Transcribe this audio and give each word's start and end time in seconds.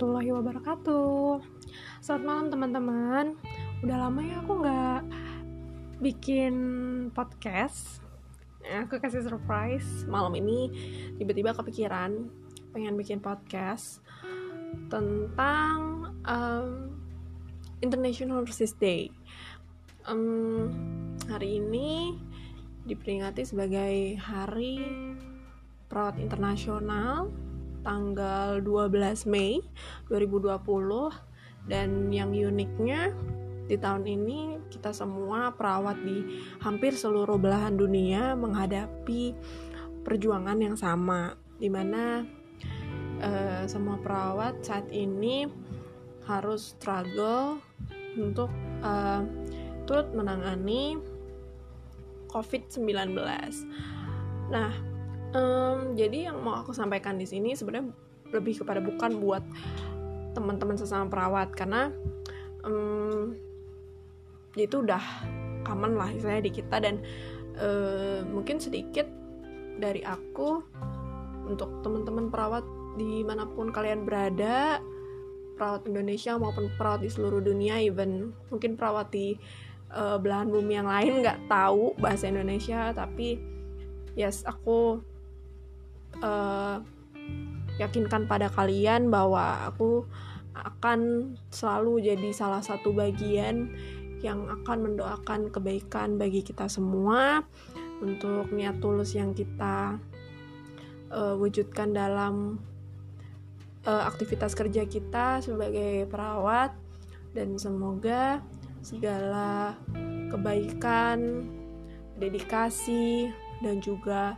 warahmatullahi 0.00 0.32
wabarakatuh. 0.32 1.44
Selamat 2.00 2.24
malam 2.24 2.46
teman-teman. 2.48 3.24
Udah 3.84 3.96
lama 4.00 4.24
ya 4.24 4.40
aku 4.40 4.52
nggak 4.64 5.00
bikin 6.00 6.54
podcast. 7.12 8.00
Ya, 8.64 8.88
Aku 8.88 8.96
kasih 8.96 9.20
surprise. 9.20 10.08
Malam 10.08 10.40
ini 10.40 10.72
tiba-tiba 11.20 11.52
kepikiran 11.52 12.32
Pengen 12.72 12.96
bikin 12.96 13.20
podcast 13.20 14.00
Tentang 14.88 16.08
um, 16.24 16.96
International 17.84 18.40
Nurses 18.40 18.72
Day. 18.80 19.12
Um, 20.08 20.72
Hari 21.28 21.60
ini 21.60 22.16
diperingati 22.88 23.44
sebagai 23.44 24.16
Hari 24.16 24.80
Perawat 25.92 26.16
Internasional 26.16 27.49
tanggal 27.80 28.60
12 28.62 29.30
Mei 29.30 29.60
2020 30.08 30.58
dan 31.68 32.08
yang 32.10 32.32
uniknya 32.32 33.12
di 33.70 33.78
tahun 33.78 34.02
ini 34.02 34.58
kita 34.66 34.90
semua 34.90 35.54
perawat 35.54 36.02
di 36.02 36.42
hampir 36.58 36.90
seluruh 36.90 37.38
belahan 37.38 37.78
dunia 37.78 38.34
menghadapi 38.34 39.30
perjuangan 40.02 40.58
yang 40.58 40.74
sama 40.74 41.38
di 41.60 41.70
mana 41.70 42.26
uh, 43.22 43.62
semua 43.70 44.00
perawat 44.02 44.58
saat 44.64 44.90
ini 44.90 45.46
harus 46.26 46.74
struggle 46.74 47.62
untuk 48.18 48.50
uh, 48.82 49.22
turut 49.86 50.10
menangani 50.14 50.98
COVID-19. 52.30 53.14
Nah, 54.50 54.70
um, 55.34 55.94
jadi 55.94 56.30
yang 56.30 56.42
mau 56.42 56.60
aku 56.60 56.74
sampaikan 56.74 57.18
di 57.18 57.26
sini 57.26 57.54
sebenarnya 57.54 57.90
lebih 58.30 58.62
kepada 58.62 58.78
bukan 58.78 59.18
buat 59.18 59.42
teman-teman 60.34 60.78
sesama 60.78 61.10
perawat 61.10 61.50
karena 61.54 61.90
um, 62.62 63.34
itu 64.54 64.82
udah 64.82 65.02
common 65.66 65.98
lah 65.98 66.10
saya 66.18 66.42
di 66.42 66.50
kita 66.50 66.82
dan 66.82 67.02
uh, 67.58 68.22
mungkin 68.26 68.58
sedikit 68.62 69.06
dari 69.78 70.02
aku 70.06 70.62
untuk 71.46 71.82
teman-teman 71.82 72.30
perawat 72.30 72.62
di 72.98 73.22
mana 73.26 73.46
pun 73.46 73.70
kalian 73.70 74.06
berada 74.06 74.82
perawat 75.58 75.86
Indonesia 75.86 76.38
maupun 76.38 76.70
perawat 76.78 77.04
di 77.04 77.10
seluruh 77.10 77.42
dunia 77.42 77.78
even 77.82 78.32
mungkin 78.48 78.74
perawat 78.78 79.12
di 79.12 79.34
uh, 79.92 80.18
belahan 80.18 80.50
bumi 80.50 80.72
yang 80.78 80.88
lain 80.88 81.22
nggak 81.22 81.46
tahu 81.50 81.94
bahasa 81.98 82.30
Indonesia 82.30 82.94
tapi 82.94 83.38
yes 84.18 84.42
aku 84.46 85.02
uh, 86.20 86.80
yakinkan 87.80 88.28
pada 88.28 88.52
kalian 88.52 89.08
bahwa 89.08 89.68
aku 89.68 90.04
akan 90.52 91.32
selalu 91.48 92.12
jadi 92.12 92.30
salah 92.36 92.60
satu 92.60 92.92
bagian 92.92 93.72
yang 94.20 94.44
akan 94.48 94.92
mendoakan 94.92 95.48
kebaikan 95.48 96.20
bagi 96.20 96.44
kita 96.44 96.68
semua 96.68 97.40
untuk 98.04 98.52
niat 98.52 98.76
tulus 98.80 99.16
yang 99.16 99.32
kita 99.32 99.96
uh, 101.08 101.34
wujudkan 101.40 101.96
dalam 101.96 102.60
uh, 103.88 104.04
aktivitas 104.04 104.52
kerja 104.52 104.84
kita 104.84 105.40
sebagai 105.40 106.04
perawat. 106.08 106.76
Dan 107.30 107.54
semoga 107.62 108.42
segala 108.82 109.78
kebaikan, 110.34 111.46
dedikasi 112.18 113.30
dan 113.62 113.78
juga 113.78 114.34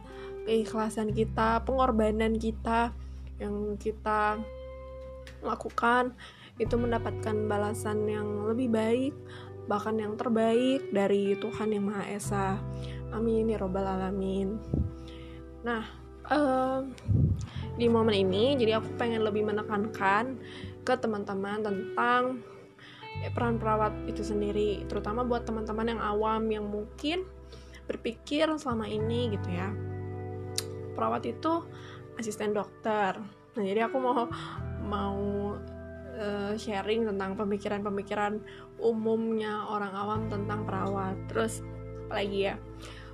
keikhlasan 0.47 1.15
kita, 1.15 1.63
pengorbanan 1.63 2.37
kita 2.37 2.91
yang 3.39 3.75
kita 3.79 4.39
lakukan 5.43 6.15
itu 6.61 6.75
mendapatkan 6.79 7.35
balasan 7.51 8.07
yang 8.07 8.47
lebih 8.47 8.71
baik, 8.71 9.15
bahkan 9.67 9.99
yang 9.99 10.15
terbaik 10.15 10.87
dari 10.95 11.35
Tuhan 11.39 11.75
yang 11.75 11.91
Maha 11.91 12.05
Esa. 12.11 12.59
Amin 13.11 13.51
ya 13.51 13.59
robbal 13.59 13.87
alamin. 13.87 14.57
Nah, 15.63 15.83
uh, 16.31 16.81
di 17.79 17.87
momen 17.89 18.15
ini 18.15 18.55
jadi 18.59 18.79
aku 18.79 18.95
pengen 18.99 19.25
lebih 19.27 19.47
menekankan 19.47 20.39
ke 20.83 20.95
teman-teman 20.99 21.63
tentang 21.63 22.43
ya, 23.23 23.31
peran 23.31 23.57
perawat 23.59 23.95
itu 24.11 24.23
sendiri, 24.27 24.83
terutama 24.91 25.23
buat 25.23 25.47
teman-teman 25.47 25.97
yang 25.97 26.01
awam 26.03 26.43
yang 26.51 26.67
mungkin 26.67 27.23
berpikir 27.87 28.47
selama 28.59 28.87
ini 28.87 29.35
gitu 29.35 29.51
ya 29.51 29.71
perawat 30.95 31.25
itu 31.29 31.65
asisten 32.17 32.53
dokter. 32.53 33.17
Nah 33.57 33.63
jadi 33.63 33.89
aku 33.89 33.97
mau 34.01 34.29
mau 34.85 35.23
uh, 36.17 36.55
sharing 36.57 37.09
tentang 37.09 37.37
pemikiran-pemikiran 37.37 38.41
umumnya 38.81 39.69
orang 39.69 39.93
awam 39.93 40.21
tentang 40.29 40.65
perawat. 40.65 41.17
Terus 41.29 41.65
apalagi 42.09 42.53
ya? 42.53 42.55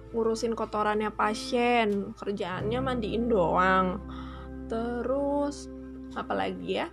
Ngurusin 0.08 0.56
kotorannya 0.56 1.12
pasien 1.12 2.16
kerjaannya 2.16 2.80
mandiin 2.80 3.28
doang. 3.28 4.00
Terus 4.66 5.68
apalagi 6.16 6.84
ya? 6.84 6.88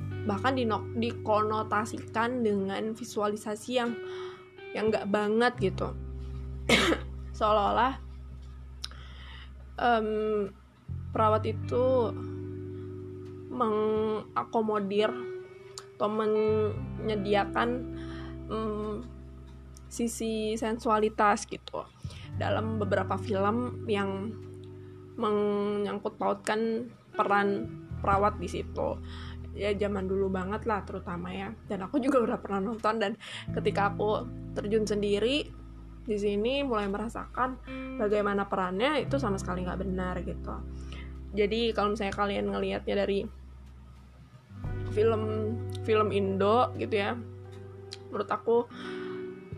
Bahkan 0.00 0.56
dikonotasikan 1.00 2.44
dengan 2.44 2.94
visualisasi 2.94 3.70
yang 3.74 3.90
yang 4.70 4.92
nggak 4.92 5.10
banget 5.10 5.52
gitu. 5.58 5.90
Seolah-olah 7.38 8.09
um, 9.80 10.52
perawat 11.10 11.48
itu 11.48 12.12
mengakomodir 13.50 15.10
atau 15.96 16.08
menyediakan 16.08 17.68
um, 18.48 19.04
sisi 19.90 20.54
sensualitas 20.54 21.44
gitu. 21.44 21.84
Dalam 22.40 22.80
beberapa 22.80 23.20
film 23.20 23.84
yang 23.84 24.32
menyangkut 25.20 26.16
pautkan 26.16 26.88
peran 27.12 27.68
perawat 28.00 28.40
di 28.40 28.48
situ. 28.48 28.96
Ya 29.52 29.74
zaman 29.76 30.08
dulu 30.08 30.32
banget 30.32 30.64
lah 30.64 30.86
terutama 30.88 31.28
ya. 31.34 31.52
Dan 31.68 31.84
aku 31.84 32.00
juga 32.00 32.22
udah 32.22 32.38
pernah 32.40 32.72
nonton 32.72 32.96
dan 32.96 33.12
ketika 33.52 33.92
aku 33.92 34.24
terjun 34.56 34.88
sendiri 34.88 35.59
di 36.10 36.18
sini 36.18 36.66
mulai 36.66 36.90
merasakan 36.90 37.54
bagaimana 37.94 38.50
perannya 38.50 39.06
itu 39.06 39.14
sama 39.22 39.38
sekali 39.38 39.62
nggak 39.62 39.78
benar 39.78 40.18
gitu. 40.26 40.58
Jadi 41.30 41.70
kalau 41.70 41.94
misalnya 41.94 42.14
kalian 42.18 42.50
ngelihatnya 42.50 43.06
dari 43.06 43.22
film 44.90 45.54
film 45.86 46.10
Indo 46.10 46.74
gitu 46.74 46.98
ya 46.98 47.14
menurut 48.10 48.26
aku 48.26 48.66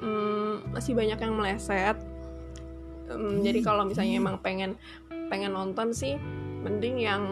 hmm, 0.04 0.76
masih 0.76 0.92
banyak 0.92 1.16
yang 1.16 1.32
meleset. 1.32 1.96
Hmm, 3.08 3.40
jadi 3.40 3.64
kalau 3.64 3.88
misalnya 3.88 4.20
emang 4.20 4.36
pengen 4.44 4.76
pengen 5.32 5.56
nonton 5.56 5.96
sih 5.96 6.20
mending 6.60 7.00
yang 7.00 7.24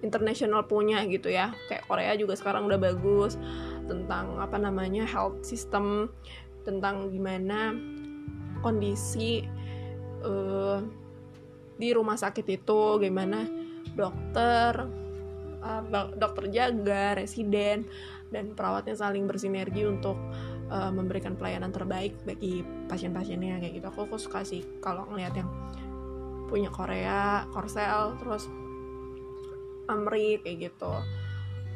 internasional 0.00 0.64
punya 0.64 1.04
gitu 1.04 1.28
ya. 1.28 1.52
Kayak 1.68 1.84
Korea 1.84 2.12
juga 2.16 2.32
sekarang 2.32 2.64
udah 2.64 2.80
bagus 2.80 3.36
tentang 3.84 4.40
apa 4.40 4.56
namanya 4.56 5.04
health 5.04 5.44
system 5.44 6.08
tentang 6.68 7.08
gimana 7.08 7.72
kondisi 8.60 9.40
uh, 10.20 10.84
di 11.80 11.88
rumah 11.96 12.20
sakit 12.20 12.44
itu 12.44 13.00
gimana 13.00 13.48
dokter 13.96 14.84
uh, 15.64 15.82
dokter 16.12 16.52
jaga 16.52 17.16
residen 17.16 17.88
dan 18.28 18.52
perawatnya 18.52 18.92
saling 18.92 19.24
bersinergi 19.24 19.88
untuk 19.88 20.20
uh, 20.68 20.92
memberikan 20.92 21.32
pelayanan 21.32 21.72
terbaik 21.72 22.12
bagi 22.28 22.60
pasien-pasiennya 22.92 23.56
kayak 23.64 23.80
gitu. 23.80 23.86
Aku, 23.88 24.04
aku 24.04 24.20
suka 24.20 24.44
sih 24.44 24.60
kalau 24.84 25.08
ngeliat 25.08 25.32
yang 25.32 25.48
punya 26.48 26.68
Korea 26.68 27.48
Korsel 27.52 28.20
terus 28.20 28.44
Amri 29.88 30.36
kayak 30.44 30.68
gitu. 30.68 30.92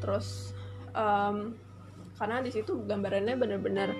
Terus 0.04 0.52
um, 0.92 1.56
karena 2.20 2.44
di 2.44 2.52
situ 2.52 2.76
gambarannya 2.84 3.34
bener-bener 3.40 3.96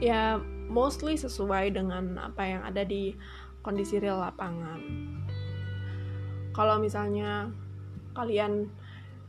ya 0.00 0.40
mostly 0.72 1.14
sesuai 1.20 1.76
dengan 1.76 2.16
apa 2.16 2.42
yang 2.48 2.62
ada 2.64 2.82
di 2.82 3.12
kondisi 3.60 4.00
real 4.00 4.18
lapangan. 4.18 4.80
Kalau 6.56 6.80
misalnya 6.80 7.52
kalian 8.16 8.66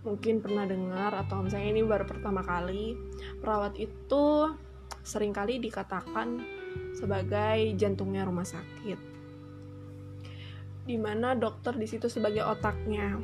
mungkin 0.02 0.42
pernah 0.42 0.66
dengar 0.66 1.14
atau 1.14 1.46
misalnya 1.46 1.70
ini 1.78 1.82
baru 1.86 2.08
pertama 2.08 2.42
kali, 2.42 2.98
perawat 3.44 3.78
itu 3.78 4.50
sering 5.06 5.36
kali 5.36 5.62
dikatakan 5.62 6.42
sebagai 6.98 7.78
jantungnya 7.78 8.26
rumah 8.26 8.48
sakit. 8.48 8.98
Di 10.88 10.98
mana 10.98 11.38
dokter 11.38 11.78
di 11.78 11.86
situ 11.86 12.10
sebagai 12.10 12.42
otaknya. 12.42 13.22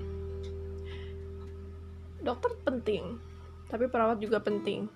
Dokter 2.21 2.53
penting, 2.61 3.17
tapi 3.71 3.89
perawat 3.89 4.21
juga 4.21 4.37
penting. 4.43 4.89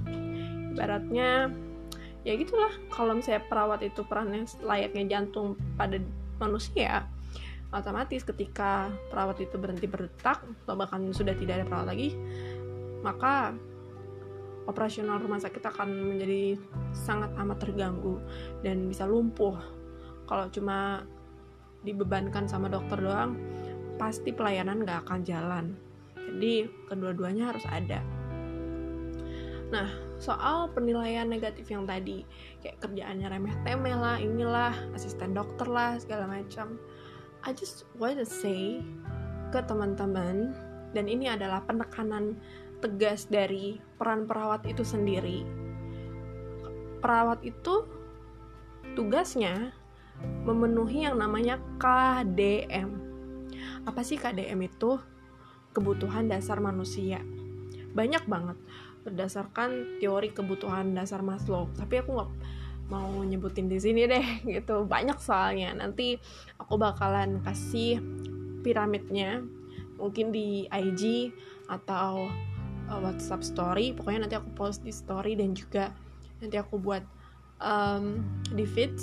Ibaratnya 0.78 1.50
ya 2.22 2.38
gitulah 2.38 2.72
kalau 2.94 3.18
misalnya 3.18 3.42
perawat 3.50 3.82
itu 3.82 4.06
perannya 4.06 4.46
layaknya 4.62 5.04
jantung 5.18 5.58
pada 5.74 5.98
manusia 6.38 7.10
otomatis 7.72 8.22
ketika 8.28 8.92
perawat 9.10 9.40
itu 9.42 9.56
berhenti 9.56 9.88
berdetak 9.88 10.44
atau 10.66 10.76
bahkan 10.76 11.08
sudah 11.16 11.34
tidak 11.34 11.62
ada 11.62 11.66
perawat 11.66 11.88
lagi 11.96 12.14
maka 13.02 13.56
operasional 14.70 15.18
rumah 15.18 15.42
sakit 15.42 15.64
akan 15.74 15.90
menjadi 16.16 16.58
sangat 16.94 17.34
amat 17.42 17.58
terganggu 17.66 18.22
dan 18.62 18.86
bisa 18.86 19.10
lumpuh. 19.10 19.58
Kalau 20.30 20.48
cuma 20.54 21.04
dibebankan 21.82 22.46
sama 22.46 22.70
dokter 22.70 23.02
doang 23.02 23.36
pasti 23.98 24.30
pelayanan 24.34 24.86
gak 24.86 25.10
akan 25.10 25.20
jalan. 25.26 25.66
Jadi 26.16 26.70
kedua-duanya 26.88 27.52
harus 27.52 27.66
ada. 27.68 28.00
Nah 29.74 29.90
soal 30.22 30.70
penilaian 30.70 31.26
negatif 31.26 31.66
yang 31.74 31.90
tadi 31.90 32.22
kayak 32.62 32.78
kerjaannya 32.78 33.26
remeh 33.26 33.56
temeh 33.66 33.98
lah 33.98 34.22
inilah 34.22 34.70
asisten 34.94 35.34
dokter 35.34 35.66
lah 35.66 35.98
segala 35.98 36.30
macam 36.30 36.78
I 37.42 37.58
just 37.58 37.90
want 37.98 38.22
to 38.22 38.28
say 38.30 38.86
ke 39.50 39.60
teman-teman 39.66 40.54
dan 40.94 41.10
ini 41.10 41.26
adalah 41.26 41.66
penekanan 41.66 42.38
tegas 42.86 43.26
dari 43.26 43.82
peran 43.98 44.30
perawat 44.30 44.66
itu 44.70 44.86
sendiri. 44.86 45.42
Perawat 47.02 47.42
itu 47.42 47.86
tugasnya 48.94 49.74
memenuhi 50.46 51.10
yang 51.10 51.18
namanya 51.18 51.58
KDM. 51.82 52.90
Apa 53.90 54.06
sih 54.06 54.22
KDM 54.22 54.70
itu? 54.70 55.02
Kebutuhan 55.72 56.30
dasar 56.30 56.62
manusia. 56.62 57.24
Banyak 57.96 58.28
banget 58.30 58.58
berdasarkan 59.02 60.00
teori 60.02 60.30
kebutuhan 60.34 60.94
dasar 60.94 61.26
Maslow. 61.26 61.70
Tapi 61.78 62.02
aku 62.02 62.10
nggak 62.18 62.32
mau 62.92 63.24
nyebutin 63.24 63.72
di 63.72 63.80
sini 63.80 64.06
deh 64.06 64.26
gitu. 64.60 64.86
Banyak 64.86 65.18
soalnya. 65.18 65.74
Nanti 65.74 66.20
aku 66.60 66.78
bakalan 66.78 67.42
kasih 67.42 68.02
piramidnya 68.62 69.42
mungkin 69.98 70.34
di 70.34 70.66
IG 70.70 71.34
atau 71.70 72.30
uh, 72.90 73.00
WhatsApp 73.02 73.46
story. 73.46 73.94
Pokoknya 73.94 74.28
nanti 74.28 74.36
aku 74.38 74.50
post 74.54 74.82
di 74.82 74.94
story 74.94 75.38
dan 75.38 75.54
juga 75.54 75.94
nanti 76.42 76.58
aku 76.58 76.78
buat 76.82 77.06
um, 77.62 78.22
di 78.54 78.66
feed 78.66 78.94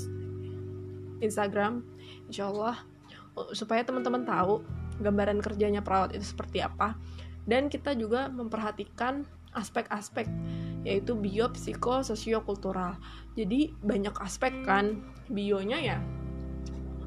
Instagram. 1.23 1.83
Insyaallah 2.31 2.77
supaya 3.55 3.87
teman-teman 3.87 4.27
tahu 4.27 4.67
gambaran 4.99 5.39
kerjanya 5.39 5.81
perawat 5.83 6.15
itu 6.15 6.27
seperti 6.27 6.63
apa. 6.63 6.99
Dan 7.49 7.73
kita 7.73 7.97
juga 7.97 8.29
memperhatikan 8.29 9.25
aspek-aspek 9.59 10.31
yaitu 10.87 11.19
bio, 11.19 11.51
psiko, 11.51 12.01
sosiokultural. 12.07 12.97
Jadi 13.35 13.75
banyak 13.83 14.15
aspek 14.23 14.55
kan 14.63 15.03
bionya 15.29 15.79
ya. 15.83 15.99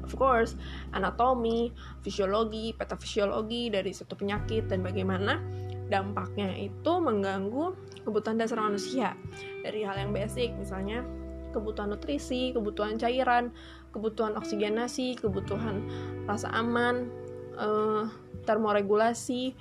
Of 0.04 0.20
course, 0.20 0.58
anatomi, 0.92 1.72
fisiologi, 2.04 2.76
patofisiologi 2.76 3.72
dari 3.72 3.96
suatu 3.96 4.12
penyakit 4.18 4.68
dan 4.68 4.84
bagaimana 4.84 5.40
dampaknya 5.88 6.52
itu 6.56 6.92
mengganggu 7.00 7.76
kebutuhan 8.04 8.40
dasar 8.40 8.60
manusia 8.60 9.16
dari 9.60 9.84
hal 9.84 9.96
yang 10.00 10.12
basic 10.12 10.52
misalnya 10.56 11.04
kebutuhan 11.52 11.92
nutrisi, 11.92 12.56
kebutuhan 12.56 12.96
cairan, 12.96 13.52
kebutuhan 13.92 14.32
oksigenasi, 14.40 15.20
kebutuhan 15.20 15.84
rasa 16.24 16.48
aman, 16.56 17.12
uh, 17.60 18.08
termoregulasi, 18.48 19.52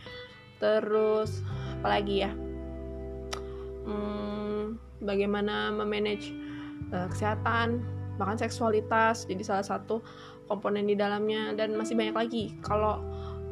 terus 0.64 1.44
apalagi 1.84 2.24
ya 2.28 2.32
hmm, 3.86 4.78
bagaimana 5.02 5.74
memanage 5.74 6.34
uh, 6.94 7.08
kesehatan 7.10 7.82
bahkan 8.20 8.38
seksualitas 8.38 9.26
jadi 9.26 9.42
salah 9.42 9.66
satu 9.66 10.04
komponen 10.46 10.86
di 10.86 10.94
dalamnya. 11.00 11.56
Dan 11.56 11.74
masih 11.80 11.96
banyak 11.96 12.16
lagi. 12.16 12.44
Kalau 12.62 13.00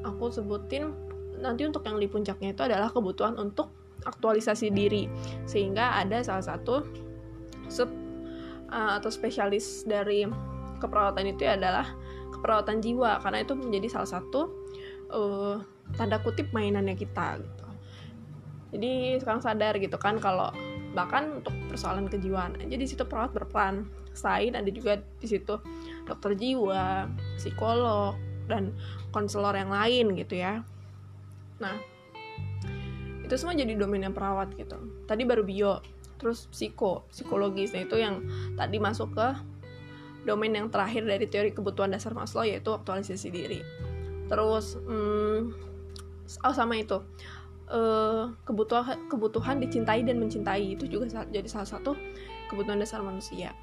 aku 0.04 0.30
sebutin 0.30 0.92
nanti 1.40 1.64
untuk 1.64 1.88
yang 1.88 1.98
di 1.98 2.12
puncaknya 2.12 2.52
itu 2.52 2.62
adalah 2.68 2.92
kebutuhan 2.92 3.40
untuk 3.40 3.72
aktualisasi 4.04 4.70
diri. 4.70 5.08
Sehingga 5.48 5.96
ada 5.98 6.20
salah 6.22 6.44
satu 6.44 6.84
sub 7.72 7.90
uh, 8.70 9.00
atau 9.00 9.10
spesialis 9.10 9.88
dari 9.88 10.28
keperawatan 10.84 11.32
itu 11.32 11.48
adalah 11.48 11.88
keperawatan 12.36 12.84
jiwa. 12.84 13.24
Karena 13.24 13.42
itu 13.42 13.56
menjadi 13.56 13.88
salah 14.00 14.20
satu 14.20 14.42
uh, 15.16 15.58
tanda 15.98 16.22
kutip 16.22 16.52
mainannya 16.54 16.94
kita 16.94 17.42
gitu 17.42 17.69
jadi 18.70 19.18
sekarang 19.18 19.42
sadar 19.42 19.74
gitu 19.82 19.98
kan 19.98 20.22
kalau 20.22 20.54
bahkan 20.94 21.42
untuk 21.42 21.54
persoalan 21.70 22.10
kejiwaan 22.10 22.58
aja 22.62 22.76
di 22.78 22.86
situ 22.86 23.06
perawat 23.06 23.34
berperan. 23.34 23.86
Selain 24.14 24.58
ada 24.58 24.70
juga 24.70 25.02
di 25.22 25.28
situ 25.30 25.62
dokter 26.06 26.34
jiwa 26.34 27.06
psikolog 27.38 28.18
dan 28.50 28.74
konselor 29.14 29.54
yang 29.54 29.70
lain 29.70 30.18
gitu 30.18 30.42
ya. 30.42 30.62
Nah 31.62 31.78
itu 33.26 33.34
semua 33.38 33.54
jadi 33.54 33.78
domainnya 33.78 34.14
perawat 34.14 34.54
gitu. 34.58 34.78
Tadi 35.06 35.22
baru 35.26 35.46
bio 35.46 35.82
terus 36.20 36.52
psiko 36.52 37.08
psikologis 37.08 37.72
nah 37.72 37.80
itu 37.80 37.96
yang 37.96 38.28
tadi 38.60 38.76
masuk 38.76 39.16
ke 39.16 39.28
domain 40.28 40.52
yang 40.52 40.68
terakhir 40.68 41.08
dari 41.08 41.32
teori 41.32 41.56
kebutuhan 41.56 41.96
dasar 41.96 42.12
Maslow 42.12 42.44
yaitu 42.44 42.70
aktualisasi 42.70 43.30
diri. 43.32 43.62
Terus 44.30 44.78
hmm, 44.78 45.56
oh 46.44 46.54
sama 46.54 46.78
itu 46.78 47.02
uh, 47.72 48.34
kebutuhan 48.44 48.98
kebutuhan 49.08 49.62
dicintai 49.62 50.04
dan 50.04 50.20
mencintai. 50.20 50.76
Itu 50.76 50.90
juga 50.90 51.26
jadi 51.30 51.48
salah 51.50 51.70
satu 51.70 51.96
kebutuhan 52.52 52.82
dasar 52.82 53.02
manusia. 53.02 53.54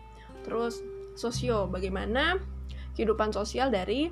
Terus 0.47 0.81
sosio. 1.19 1.67
Bagaimana 1.67 2.41
kehidupan 2.95 3.35
sosial 3.35 3.71
dari 3.71 4.11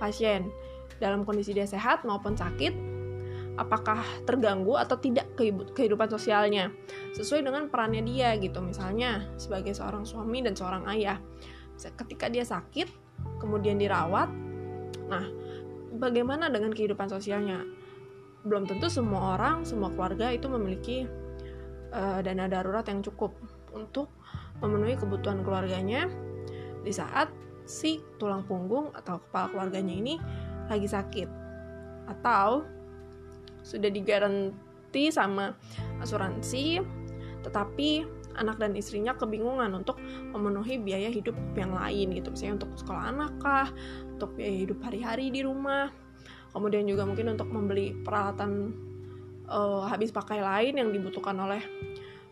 pasien? 0.00 0.50
Dalam 0.98 1.26
kondisi 1.26 1.50
dia 1.52 1.66
sehat 1.66 2.06
maupun 2.06 2.38
sakit 2.38 2.94
apakah 3.54 4.02
terganggu 4.26 4.74
atau 4.78 4.98
tidak 4.98 5.30
kehidupan 5.74 6.10
sosialnya? 6.10 6.70
Sesuai 7.14 7.46
dengan 7.46 7.70
perannya 7.70 8.02
dia 8.02 8.34
gitu. 8.38 8.62
Misalnya 8.62 9.26
sebagai 9.38 9.74
seorang 9.74 10.06
suami 10.06 10.42
dan 10.42 10.54
seorang 10.54 10.86
ayah. 10.90 11.18
Ketika 11.74 12.30
dia 12.30 12.46
sakit 12.46 13.04
kemudian 13.38 13.76
dirawat 13.76 14.28
nah 15.04 15.24
bagaimana 15.94 16.48
dengan 16.48 16.72
kehidupan 16.72 17.12
sosialnya 17.12 17.62
belum 18.44 18.68
tentu 18.68 18.92
semua 18.92 19.40
orang, 19.40 19.64
semua 19.64 19.88
keluarga 19.88 20.28
itu 20.28 20.46
memiliki 20.52 21.08
uh, 21.90 22.20
dana 22.20 22.44
darurat 22.44 22.84
yang 22.84 23.00
cukup 23.00 23.32
untuk 23.72 24.12
memenuhi 24.60 25.00
kebutuhan 25.00 25.40
keluarganya. 25.40 26.06
Di 26.84 26.92
saat 26.92 27.32
si 27.64 28.04
tulang 28.20 28.44
punggung 28.44 28.92
atau 28.92 29.16
kepala 29.24 29.48
keluarganya 29.48 29.94
ini 29.96 30.14
lagi 30.68 30.84
sakit 30.84 31.28
atau 32.04 32.60
sudah 33.64 33.88
digaranti 33.88 35.08
sama 35.08 35.56
asuransi 36.04 36.84
tetapi 37.40 38.04
anak 38.36 38.60
dan 38.60 38.76
istrinya 38.76 39.16
kebingungan 39.16 39.72
untuk 39.72 39.96
memenuhi 40.32 40.80
biaya 40.80 41.08
hidup 41.08 41.36
yang 41.56 41.72
lain 41.72 42.12
gitu. 42.12 42.28
Misalnya 42.32 42.64
untuk 42.64 42.72
sekolah 42.84 43.04
anak 43.14 43.32
kah 43.40 43.68
untuk 44.12 44.36
biaya 44.36 44.68
hidup 44.68 44.78
hari-hari 44.84 45.32
di 45.32 45.40
rumah 45.44 45.88
kemudian 46.54 46.86
juga 46.86 47.02
mungkin 47.02 47.34
untuk 47.34 47.50
membeli 47.50 47.92
peralatan 47.92 48.70
uh, 49.50 49.84
habis 49.90 50.14
pakai 50.14 50.38
lain 50.38 50.78
yang 50.78 50.88
dibutuhkan 50.94 51.34
oleh 51.34 51.60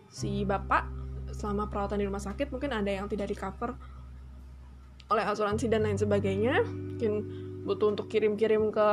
si 0.07 0.47
bapak 0.47 0.87
selama 1.35 1.67
perawatan 1.67 1.99
di 1.99 2.07
rumah 2.07 2.23
sakit 2.23 2.55
mungkin 2.55 2.71
ada 2.71 2.89
yang 2.89 3.11
tidak 3.11 3.29
di 3.33 3.37
cover 3.37 3.75
oleh 5.13 5.25
asuransi 5.29 5.69
dan 5.69 5.85
lain 5.85 6.01
sebagainya. 6.01 6.65
Mungkin 6.65 7.13
butuh 7.69 7.93
untuk 7.93 8.09
kirim-kirim 8.09 8.73
ke 8.73 8.87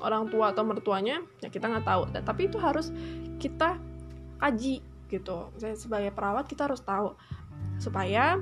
orang 0.00 0.28
tua 0.32 0.52
atau 0.52 0.64
mertuanya 0.64 1.20
ya 1.44 1.52
kita 1.52 1.68
nggak 1.68 1.84
tahu. 1.84 2.02
Dan 2.16 2.22
tapi 2.24 2.48
itu 2.48 2.56
harus 2.56 2.88
kita 3.36 3.76
kaji 4.40 4.80
gitu. 5.12 5.52
Saya 5.60 5.76
sebagai 5.76 6.10
perawat 6.16 6.48
kita 6.48 6.70
harus 6.70 6.80
tahu 6.80 7.12
supaya 7.76 8.40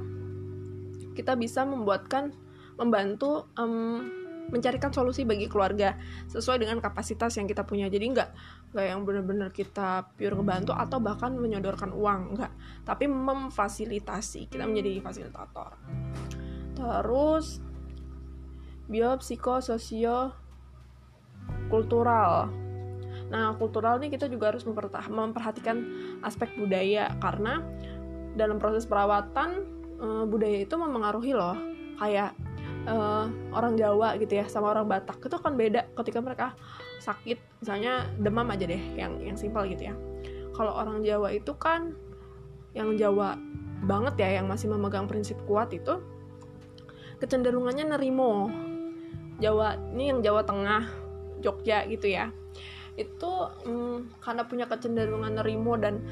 kita 1.18 1.34
bisa 1.34 1.66
membuatkan 1.66 2.30
membantu 2.78 3.46
um, 3.58 4.23
mencarikan 4.52 4.92
solusi 4.92 5.24
bagi 5.24 5.48
keluarga 5.48 5.96
sesuai 6.28 6.60
dengan 6.60 6.80
kapasitas 6.80 7.36
yang 7.40 7.48
kita 7.48 7.64
punya. 7.64 7.88
Jadi 7.88 8.04
nggak 8.12 8.30
nggak 8.74 8.86
yang 8.86 9.00
benar-benar 9.06 9.48
kita 9.54 10.08
pure 10.16 10.36
ngebantu 10.36 10.72
atau 10.76 10.98
bahkan 11.00 11.32
menyodorkan 11.36 11.94
uang 11.94 12.36
nggak. 12.36 12.52
Tapi 12.84 13.04
memfasilitasi 13.08 14.52
kita 14.52 14.64
menjadi 14.68 15.00
fasilitator. 15.00 15.76
Terus 16.74 17.62
bio 18.84 19.16
psiko 19.16 19.64
sosio 19.64 20.36
kultural 21.72 22.52
nah 23.32 23.56
kultural 23.56 23.96
ini 23.96 24.12
kita 24.12 24.28
juga 24.28 24.52
harus 24.52 24.68
memperhatikan 25.08 25.80
aspek 26.20 26.52
budaya 26.60 27.08
karena 27.24 27.64
dalam 28.36 28.60
proses 28.60 28.84
perawatan 28.84 29.64
eh, 29.98 30.24
budaya 30.28 30.58
itu 30.66 30.74
memengaruhi 30.76 31.32
loh. 31.32 31.56
Kayak 31.94 32.34
uh, 32.88 33.26
orang 33.52 33.74
Jawa 33.76 34.16
gitu 34.20 34.40
ya 34.40 34.46
sama 34.48 34.72
orang 34.72 34.88
Batak 34.88 35.20
itu 35.20 35.36
kan 35.40 35.52
beda 35.56 35.88
ketika 36.02 36.18
mereka 36.20 36.46
sakit. 37.00 37.38
Misalnya 37.60 38.08
demam 38.20 38.48
aja 38.48 38.64
deh 38.64 38.82
yang 38.96 39.20
yang 39.20 39.36
simpel 39.36 39.64
gitu 39.68 39.88
ya. 39.90 39.94
Kalau 40.54 40.72
orang 40.72 41.02
Jawa 41.02 41.34
itu 41.34 41.52
kan 41.56 41.96
yang 42.74 42.94
Jawa 42.94 43.36
banget 43.84 44.14
ya 44.22 44.40
yang 44.40 44.46
masih 44.48 44.72
memegang 44.72 45.04
prinsip 45.04 45.36
kuat 45.44 45.72
itu 45.74 46.00
kecenderungannya 47.20 47.94
nerimo. 47.96 48.48
Jawa 49.42 49.74
ini 49.92 50.14
yang 50.14 50.22
Jawa 50.22 50.46
Tengah 50.46 50.86
Jogja 51.42 51.84
gitu 51.90 52.06
ya. 52.08 52.30
Itu 52.94 53.50
hmm, 53.66 54.22
karena 54.22 54.46
punya 54.46 54.66
kecenderungan 54.70 55.42
nerimo 55.42 55.74
dan 55.74 56.06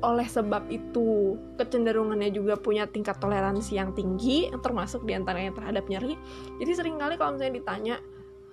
oleh 0.00 0.24
sebab 0.24 0.72
itu 0.72 1.36
kecenderungannya 1.60 2.32
juga 2.32 2.56
punya 2.56 2.88
tingkat 2.88 3.20
toleransi 3.20 3.76
yang 3.76 3.92
tinggi 3.92 4.48
termasuk 4.64 5.04
di 5.04 5.12
antaranya 5.12 5.52
terhadap 5.52 5.84
nyeri. 5.92 6.16
Jadi 6.56 6.72
sering 6.72 6.96
kali 6.96 7.20
kalau 7.20 7.36
misalnya 7.36 7.60
ditanya 7.60 7.96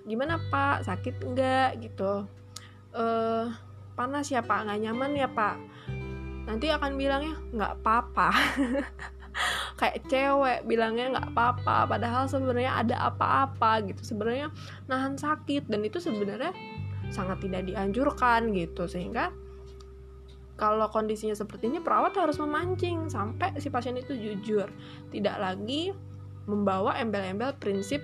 gimana 0.04 0.36
pak? 0.52 0.84
Sakit 0.84 1.24
enggak 1.24 1.80
gitu. 1.80 2.28
Eh 2.92 3.44
panas 3.96 4.28
ya 4.28 4.44
pak. 4.44 4.68
Nggak 4.68 4.80
nyaman 4.84 5.12
ya 5.16 5.28
pak. 5.28 5.56
Nanti 6.44 6.68
akan 6.68 6.92
bilangnya 7.00 7.34
nggak 7.52 7.72
apa-apa. 7.80 8.28
Kayak 9.80 9.98
cewek 10.10 10.60
bilangnya 10.68 11.16
nggak 11.16 11.28
apa-apa. 11.32 11.76
Padahal 11.88 12.28
sebenarnya 12.28 12.84
ada 12.84 12.96
apa-apa 13.08 13.88
gitu. 13.88 14.04
Sebenarnya 14.04 14.52
nahan 14.84 15.16
sakit 15.16 15.64
dan 15.72 15.80
itu 15.80 15.96
sebenarnya 15.96 16.52
sangat 17.08 17.40
tidak 17.40 17.64
dianjurkan 17.64 18.52
gitu. 18.52 18.84
Sehingga 18.84 19.32
kalau 20.58 20.90
kondisinya 20.90 21.38
seperti 21.38 21.70
ini 21.70 21.78
perawat 21.78 22.18
harus 22.18 22.34
memancing 22.42 23.06
sampai 23.06 23.54
si 23.62 23.70
pasien 23.70 23.94
itu 23.94 24.18
jujur. 24.18 24.66
Tidak 25.14 25.36
lagi 25.38 25.94
membawa 26.50 26.98
embel-embel 26.98 27.54
prinsip 27.62 28.02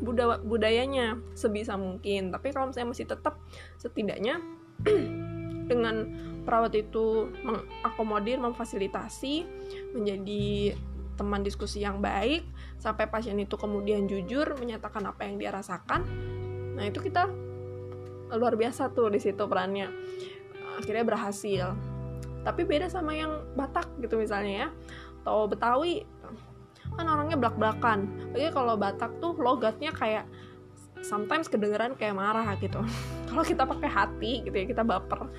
budaya 0.00 0.40
budayanya 0.40 1.20
sebisa 1.36 1.76
mungkin. 1.76 2.32
Tapi 2.32 2.56
kalau 2.56 2.72
misalnya 2.72 2.96
masih 2.96 3.04
tetap 3.04 3.36
setidaknya 3.76 4.40
dengan 5.70 6.08
perawat 6.48 6.72
itu 6.80 7.28
mengakomodir 7.44 8.40
memfasilitasi 8.40 9.44
menjadi 9.92 10.74
teman 11.20 11.44
diskusi 11.44 11.84
yang 11.84 12.00
baik 12.00 12.48
sampai 12.80 13.04
pasien 13.12 13.36
itu 13.36 13.60
kemudian 13.60 14.08
jujur 14.08 14.56
menyatakan 14.56 15.04
apa 15.04 15.28
yang 15.28 15.36
dia 15.36 15.52
rasakan 15.52 16.08
nah 16.80 16.88
itu 16.88 17.04
kita 17.04 17.28
luar 18.32 18.56
biasa 18.56 18.88
tuh 18.96 19.12
di 19.12 19.20
situ 19.20 19.44
perannya 19.44 19.92
akhirnya 20.80 21.04
berhasil. 21.04 21.76
Tapi 22.40 22.64
beda 22.64 22.88
sama 22.88 23.12
yang 23.12 23.44
Batak 23.52 23.86
gitu 24.00 24.16
misalnya 24.16 24.66
ya. 24.66 24.68
Atau 25.22 25.46
Betawi 25.46 26.08
kan 26.96 27.06
orangnya 27.06 27.38
belak-belakan. 27.38 28.08
Jadi 28.34 28.50
kalau 28.50 28.74
Batak 28.74 29.20
tuh 29.22 29.36
logatnya 29.38 29.94
kayak 29.94 30.26
sometimes 31.04 31.48
kedengeran 31.48 31.96
kayak 31.96 32.16
marah 32.16 32.56
gitu. 32.60 32.80
Kalau 33.28 33.44
kita 33.46 33.64
pakai 33.64 33.88
hati 33.88 34.32
gitu 34.44 34.56
ya 34.56 34.66
kita 34.68 34.82
baper. 34.84 35.30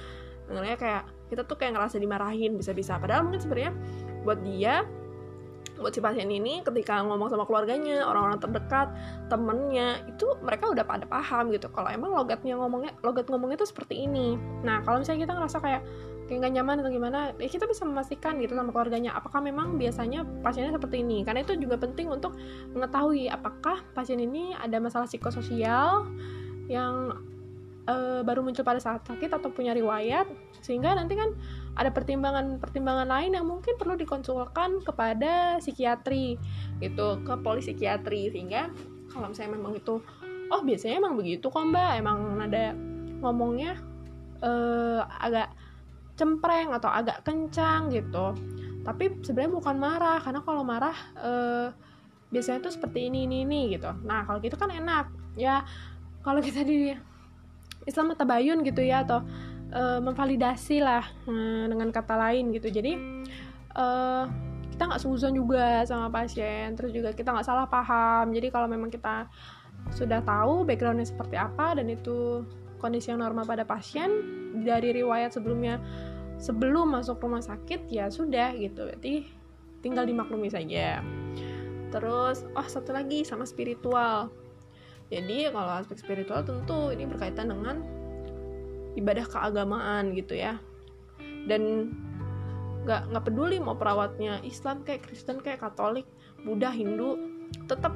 Dengarnya 0.49 0.77
kayak 0.79 1.03
kita 1.29 1.41
tuh 1.45 1.55
kayak 1.59 1.77
ngerasa 1.77 2.01
dimarahin 2.01 2.57
bisa-bisa. 2.57 2.97
Padahal 2.97 3.29
mungkin 3.29 3.41
sebenarnya 3.43 3.73
buat 4.25 4.39
dia 4.41 4.87
buat 5.81 5.93
si 5.93 5.99
pasien 5.99 6.29
ini 6.29 6.61
ketika 6.61 7.01
ngomong 7.01 7.27
sama 7.33 7.43
keluarganya 7.49 8.05
orang-orang 8.05 8.39
terdekat 8.39 8.87
temennya 9.27 10.05
itu 10.05 10.25
mereka 10.45 10.69
udah 10.69 10.85
pada 10.85 11.05
paham 11.09 11.49
gitu. 11.51 11.67
Kalau 11.73 11.89
emang 11.89 12.13
logatnya 12.13 12.55
ngomongnya 12.55 12.93
logat 13.01 13.27
ngomongnya 13.27 13.57
itu 13.59 13.67
seperti 13.67 14.05
ini. 14.05 14.37
Nah 14.61 14.85
kalau 14.85 15.01
misalnya 15.01 15.25
kita 15.27 15.33
ngerasa 15.35 15.57
kayak 15.59 15.81
kayak 16.29 16.47
nggak 16.47 16.53
nyaman 16.61 16.75
atau 16.79 16.91
gimana 16.95 17.19
ya 17.35 17.49
kita 17.51 17.67
bisa 17.67 17.83
memastikan 17.83 18.39
gitu 18.39 18.55
sama 18.55 18.71
keluarganya 18.71 19.11
apakah 19.11 19.43
memang 19.43 19.75
biasanya 19.75 20.23
pasiennya 20.45 20.77
seperti 20.77 21.03
ini. 21.03 21.27
Karena 21.27 21.43
itu 21.43 21.57
juga 21.59 21.75
penting 21.75 22.07
untuk 22.07 22.37
mengetahui 22.71 23.27
apakah 23.27 23.83
pasien 23.91 24.21
ini 24.21 24.55
ada 24.55 24.79
masalah 24.79 25.09
psikososial 25.09 26.07
yang 26.71 27.19
uh, 27.89 28.21
baru 28.23 28.45
muncul 28.45 28.63
pada 28.63 28.79
saat 28.79 29.03
sakit 29.03 29.27
atau 29.27 29.49
punya 29.51 29.75
riwayat 29.75 30.29
sehingga 30.61 30.93
nanti 30.93 31.17
kan 31.17 31.33
ada 31.75 31.89
pertimbangan-pertimbangan 31.89 33.07
lain 33.07 33.31
yang 33.37 33.47
mungkin 33.47 33.79
perlu 33.79 33.95
dikonsulkan 33.95 34.83
kepada 34.83 35.57
psikiatri 35.63 36.35
gitu 36.83 37.07
ke 37.23 37.33
polisi 37.39 37.71
psikiatri. 37.73 38.31
Sehingga 38.31 38.67
kalau 39.11 39.31
misalnya 39.31 39.55
memang 39.55 39.73
itu 39.79 40.03
oh 40.51 40.61
biasanya 40.61 40.99
emang 40.99 41.15
begitu 41.15 41.47
kok 41.47 41.63
mbak. 41.63 42.01
Emang 42.01 42.39
ada 42.43 42.75
ngomongnya 43.23 43.79
uh, 44.43 45.05
agak 45.21 45.53
cempreng 46.19 46.75
atau 46.75 46.91
agak 46.91 47.23
kencang 47.23 47.89
gitu. 47.89 48.35
Tapi 48.81 49.23
sebenarnya 49.23 49.53
bukan 49.55 49.75
marah 49.77 50.19
karena 50.19 50.41
kalau 50.43 50.61
marah 50.65 50.97
uh, 51.17 51.69
biasanya 52.31 52.67
tuh 52.67 52.73
seperti 52.73 53.07
ini 53.07 53.27
ini 53.27 53.47
ini 53.47 53.61
gitu. 53.75 53.91
Nah 54.03 54.27
kalau 54.27 54.43
gitu 54.43 54.59
kan 54.59 54.69
enak 54.69 55.07
ya. 55.39 55.63
Kalau 56.21 56.37
kita 56.37 56.61
di 56.61 56.93
Islam 57.89 58.13
tabayun 58.13 58.61
gitu 58.61 58.85
ya 58.85 59.01
atau 59.01 59.25
uh, 59.71 59.99
memvalidasi 60.03 60.83
lah 60.83 61.03
uh, 61.27 61.65
dengan 61.67 61.89
kata 61.89 62.15
lain 62.15 62.51
gitu. 62.55 62.71
Jadi 62.71 62.93
uh, 63.75 64.25
kita 64.71 64.83
nggak 64.87 65.01
suzon 65.03 65.37
juga 65.37 65.85
sama 65.85 66.09
pasien 66.09 66.73
terus 66.73 66.89
juga 66.89 67.11
kita 67.15 67.31
nggak 67.31 67.47
salah 67.47 67.67
paham. 67.67 68.31
Jadi 68.31 68.47
kalau 68.51 68.67
memang 68.67 68.91
kita 68.91 69.27
sudah 69.89 70.21
tahu 70.21 70.63
backgroundnya 70.63 71.09
seperti 71.09 71.35
apa 71.35 71.73
dan 71.73 71.89
itu 71.89 72.45
kondisi 72.77 73.09
yang 73.09 73.21
normal 73.21 73.45
pada 73.45 73.65
pasien 73.65 74.09
dari 74.61 74.93
riwayat 74.93 75.33
sebelumnya 75.33 75.81
sebelum 76.41 76.97
masuk 76.97 77.21
rumah 77.21 77.41
sakit 77.41 77.89
ya 77.89 78.09
sudah 78.09 78.53
gitu. 78.57 78.89
Berarti 78.89 79.25
tinggal 79.85 80.05
dimaklumi 80.05 80.49
saja. 80.49 81.01
Terus 81.91 82.45
oh 82.57 82.67
satu 82.67 82.93
lagi 82.93 83.21
sama 83.21 83.45
spiritual. 83.45 84.33
Jadi 85.11 85.51
kalau 85.51 85.75
aspek 85.75 85.99
spiritual 85.99 86.41
tentu 86.41 86.89
ini 86.95 87.03
berkaitan 87.03 87.51
dengan 87.51 88.00
ibadah 88.95 89.25
keagamaan 89.27 90.11
gitu 90.15 90.35
ya. 90.37 90.59
Dan 91.47 91.93
nggak 92.81 93.13
nggak 93.13 93.23
peduli 93.29 93.61
mau 93.61 93.77
perawatnya 93.77 94.41
Islam 94.41 94.81
kayak 94.81 95.05
Kristen 95.05 95.37
kayak 95.37 95.61
Katolik 95.61 96.09
Buddha 96.41 96.73
Hindu 96.73 97.17
tetap 97.69 97.93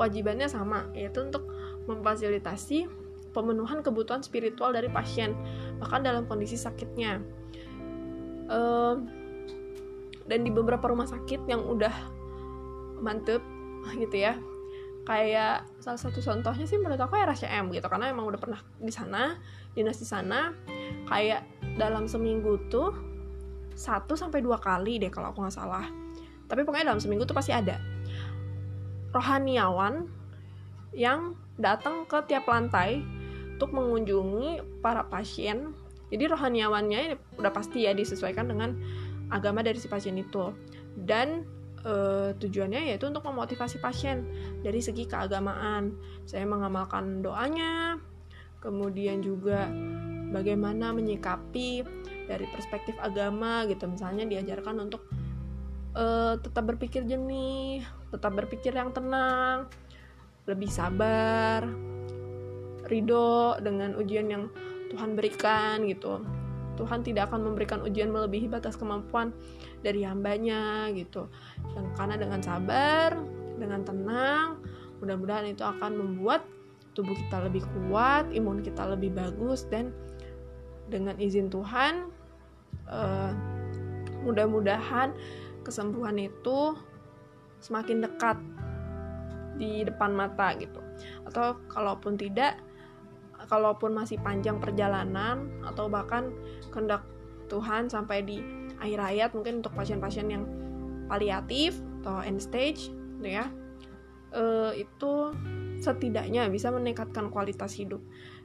kewajibannya 0.00 0.48
sama 0.48 0.88
yaitu 0.96 1.20
untuk 1.20 1.52
memfasilitasi 1.84 2.88
pemenuhan 3.36 3.84
kebutuhan 3.84 4.24
spiritual 4.24 4.72
dari 4.72 4.88
pasien 4.88 5.36
bahkan 5.80 6.00
dalam 6.00 6.24
kondisi 6.24 6.56
sakitnya. 6.56 7.20
Um, 8.52 9.08
dan 10.28 10.44
di 10.44 10.50
beberapa 10.52 10.86
rumah 10.92 11.08
sakit 11.08 11.48
yang 11.50 11.64
udah 11.66 11.92
mantep 13.02 13.42
gitu 14.02 14.16
ya 14.16 14.38
kayak 15.02 15.66
salah 15.82 15.98
satu 15.98 16.22
contohnya 16.22 16.62
sih 16.62 16.78
menurut 16.78 17.02
aku 17.02 17.18
RSCM 17.18 17.74
gitu 17.74 17.86
karena 17.90 18.14
emang 18.14 18.30
udah 18.30 18.38
pernah 18.38 18.60
di 18.78 18.92
sana 18.94 19.34
dinas 19.72 19.98
di 19.98 20.06
sana. 20.06 20.52
Kayak 21.08 21.44
dalam 21.76 22.08
seminggu 22.08 22.60
tuh 22.68 22.92
satu 23.72 24.14
sampai 24.14 24.44
dua 24.44 24.60
kali 24.60 25.00
deh 25.00 25.08
kalau 25.08 25.32
aku 25.32 25.44
nggak 25.44 25.56
salah. 25.56 25.84
Tapi 26.46 26.62
pokoknya 26.62 26.92
dalam 26.92 27.00
seminggu 27.00 27.24
tuh 27.24 27.36
pasti 27.36 27.52
ada 27.52 27.80
rohaniawan 29.12 30.08
yang 30.92 31.36
datang 31.56 32.04
ke 32.08 32.20
tiap 32.28 32.48
lantai 32.48 33.00
untuk 33.56 33.72
mengunjungi 33.72 34.80
para 34.84 35.08
pasien. 35.08 35.72
Jadi 36.12 36.28
rohaniawannya 36.28 37.16
udah 37.40 37.52
pasti 37.52 37.88
ya 37.88 37.96
disesuaikan 37.96 38.44
dengan 38.44 38.76
agama 39.32 39.64
dari 39.64 39.80
si 39.80 39.88
pasien 39.88 40.20
itu. 40.20 40.52
Dan 40.92 41.48
e, 41.82 41.94
tujuannya 42.38 42.94
yaitu 42.94 43.10
untuk 43.10 43.26
memotivasi 43.26 43.78
pasien 43.82 44.26
dari 44.62 44.78
segi 44.78 45.06
keagamaan. 45.06 45.94
Saya 46.24 46.46
mengamalkan 46.46 47.20
doanya 47.20 47.98
kemudian 48.62 49.20
juga 49.20 49.66
bagaimana 50.30 50.94
menyikapi 50.94 51.82
dari 52.30 52.46
perspektif 52.48 52.94
agama 53.02 53.66
gitu. 53.66 53.90
Misalnya 53.90 54.24
diajarkan 54.24 54.86
untuk 54.86 55.02
uh, 55.96 56.34
tetap 56.40 56.64
berpikir 56.72 57.04
jernih 57.04 57.84
tetap 58.12 58.32
berpikir 58.36 58.72
yang 58.72 58.92
tenang 58.92 59.68
lebih 60.44 60.68
sabar 60.68 61.64
ridho 62.88 63.56
dengan 63.62 63.94
ujian 63.96 64.26
yang 64.28 64.44
Tuhan 64.90 65.16
berikan 65.16 65.86
gitu 65.88 66.20
Tuhan 66.78 67.04
tidak 67.04 67.30
akan 67.30 67.52
memberikan 67.52 67.84
ujian 67.84 68.08
melebihi 68.08 68.48
batas 68.48 68.80
kemampuan 68.80 69.32
dari 69.84 70.02
hambanya 70.06 70.88
gitu 70.96 71.28
dan 71.76 71.84
karena 71.94 72.16
dengan 72.16 72.40
sabar 72.40 73.16
dengan 73.60 73.84
tenang 73.84 74.58
mudah-mudahan 75.02 75.50
itu 75.50 75.66
akan 75.66 75.98
membuat 75.98 76.46
tubuh 76.92 77.16
kita 77.16 77.42
lebih 77.48 77.64
kuat, 77.88 78.28
imun 78.30 78.60
kita 78.60 78.84
lebih 78.84 79.12
bagus 79.16 79.64
dan 79.68 79.90
dengan 80.92 81.16
izin 81.16 81.48
Tuhan 81.48 82.12
uh, 82.86 83.32
mudah-mudahan 84.22 85.16
kesembuhan 85.64 86.20
itu 86.20 86.76
semakin 87.62 88.04
dekat 88.04 88.38
di 89.56 89.86
depan 89.86 90.12
mata 90.12 90.52
gitu. 90.58 90.78
Atau 91.26 91.58
kalaupun 91.70 92.18
tidak 92.18 92.58
kalaupun 93.48 93.94
masih 93.96 94.20
panjang 94.20 94.58
perjalanan 94.58 95.48
atau 95.62 95.86
bahkan 95.88 96.30
kehendak 96.70 97.06
Tuhan 97.48 97.88
sampai 97.90 98.24
di 98.24 98.38
akhir 98.80 98.98
hayat 98.98 99.30
mungkin 99.36 99.60
untuk 99.60 99.76
pasien-pasien 99.76 100.26
yang 100.32 100.44
paliatif 101.06 101.76
atau 102.02 102.24
end 102.24 102.40
stage 102.40 102.90
gitu 103.20 103.28
ya 103.28 103.46
uh, 104.34 104.72
itu 104.74 105.12
setidaknya 105.78 106.48
bisa 106.48 106.72
meningkatkan 106.72 107.28
kualitas 107.28 107.76
hidup. 107.76 108.00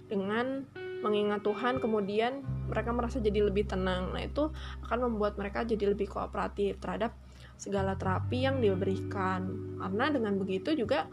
Dengan 0.08 0.64
mengingat 1.04 1.46
Tuhan 1.46 1.78
kemudian 1.78 2.42
mereka 2.68 2.90
merasa 2.92 3.22
jadi 3.22 3.46
lebih 3.48 3.70
tenang. 3.70 4.12
Nah 4.16 4.24
itu 4.24 4.50
akan 4.88 5.12
membuat 5.12 5.38
mereka 5.38 5.64
jadi 5.64 5.94
lebih 5.94 6.10
kooperatif 6.10 6.82
terhadap 6.82 7.16
segala 7.56 7.96
terapi 7.96 8.48
yang 8.48 8.60
diberikan. 8.60 9.48
Karena 9.78 10.06
dengan 10.12 10.34
begitu 10.40 10.74
juga 10.74 11.06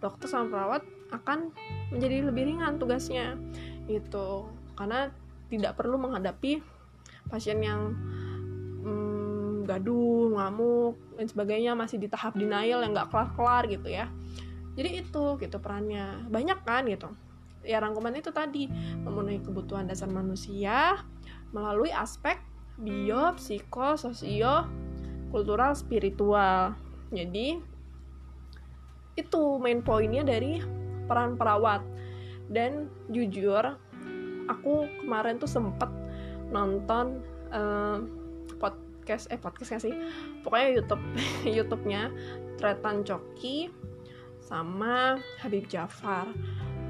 dokter 0.00 0.26
sama 0.26 0.50
perawat 0.50 0.82
akan 1.10 1.50
menjadi 1.90 2.30
lebih 2.30 2.54
ringan 2.54 2.78
tugasnya 2.78 3.34
itu 3.90 4.46
karena 4.78 5.10
tidak 5.50 5.74
perlu 5.74 5.98
menghadapi 5.98 6.62
pasien 7.26 7.58
yang 7.60 7.94
hmm, 8.86 9.66
gaduh, 9.66 10.34
ngamuk 10.34 10.94
dan 11.18 11.26
sebagainya 11.26 11.72
masih 11.74 11.98
di 11.98 12.06
tahap 12.10 12.34
denial 12.38 12.82
yang 12.82 12.94
nggak 12.94 13.10
kelar-kelar 13.10 13.66
gitu 13.70 13.90
ya. 13.90 14.10
Jadi 14.78 15.02
itu 15.02 15.24
gitu 15.38 15.56
perannya. 15.58 16.26
Banyak 16.30 16.58
kan 16.62 16.86
gitu. 16.86 17.10
Ya 17.66 17.82
rangkuman 17.82 18.14
itu 18.16 18.32
tadi 18.32 18.70
memenuhi 19.04 19.42
kebutuhan 19.44 19.84
dasar 19.84 20.08
manusia 20.08 21.04
melalui 21.52 21.92
aspek 21.92 22.40
bio, 22.80 23.36
psiko, 23.36 23.98
sosio, 24.00 24.64
kultural, 25.28 25.76
spiritual. 25.76 26.72
Jadi 27.12 27.60
itu 29.18 29.42
main 29.60 29.84
poinnya 29.84 30.24
dari 30.24 30.79
peran 31.10 31.34
perawat. 31.34 31.82
Dan 32.46 32.86
jujur, 33.10 33.74
aku 34.46 34.86
kemarin 35.02 35.42
tuh 35.42 35.50
sempet 35.50 35.90
nonton 36.54 37.18
uh, 37.50 37.98
podcast 38.62 39.26
eh 39.34 39.38
podcast 39.42 39.82
sih? 39.82 39.94
Pokoknya 40.46 40.78
YouTube 40.78 41.04
YouTube-nya 41.58 42.14
Tretan 42.62 43.02
Coki 43.02 43.66
sama 44.38 45.18
Habib 45.42 45.66
Jafar. 45.66 46.30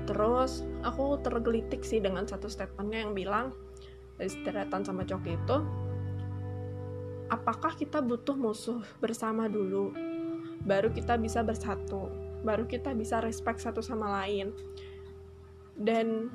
Terus 0.05 0.69
aku 0.85 1.17
tergelitik 1.25 1.81
sih 1.81 2.05
dengan 2.05 2.29
satu 2.29 2.53
statementnya 2.53 3.09
yang 3.09 3.13
bilang 3.17 3.47
dari 4.21 4.29
Tretan 4.45 4.85
sama 4.85 5.09
Coki 5.09 5.33
itu 5.33 5.57
apakah 7.31 7.73
kita 7.79 8.03
butuh 8.03 8.35
musuh 8.35 8.83
bersama 8.99 9.47
dulu 9.47 9.95
baru 10.67 10.93
kita 10.93 11.17
bisa 11.17 11.41
bersatu 11.41 12.11
baru 12.41 12.65
kita 12.65 12.93
bisa 12.97 13.21
respect 13.21 13.61
satu 13.61 13.81
sama 13.85 14.23
lain. 14.23 14.53
Dan 15.77 16.29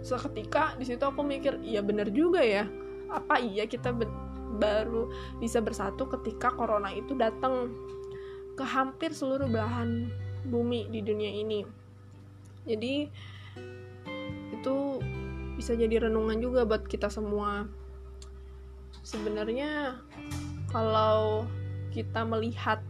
seketika 0.00 0.76
di 0.80 0.88
situ 0.88 1.04
aku 1.04 1.20
mikir 1.20 1.60
iya 1.60 1.84
bener 1.84 2.08
juga 2.12 2.40
ya. 2.40 2.64
Apa 3.10 3.42
iya 3.42 3.68
kita 3.68 3.92
baru 4.60 5.12
bisa 5.38 5.62
bersatu 5.62 6.08
ketika 6.18 6.52
corona 6.52 6.90
itu 6.90 7.14
datang 7.14 7.70
ke 8.56 8.64
hampir 8.66 9.14
seluruh 9.14 9.48
belahan 9.48 10.10
bumi 10.48 10.88
di 10.92 11.00
dunia 11.04 11.30
ini. 11.32 11.64
Jadi 12.68 13.08
itu 14.52 14.76
bisa 15.56 15.72
jadi 15.76 16.08
renungan 16.08 16.40
juga 16.40 16.64
buat 16.68 16.84
kita 16.84 17.08
semua. 17.08 17.68
Sebenarnya 19.00 20.00
kalau 20.68 21.48
kita 21.90 22.22
melihat 22.24 22.84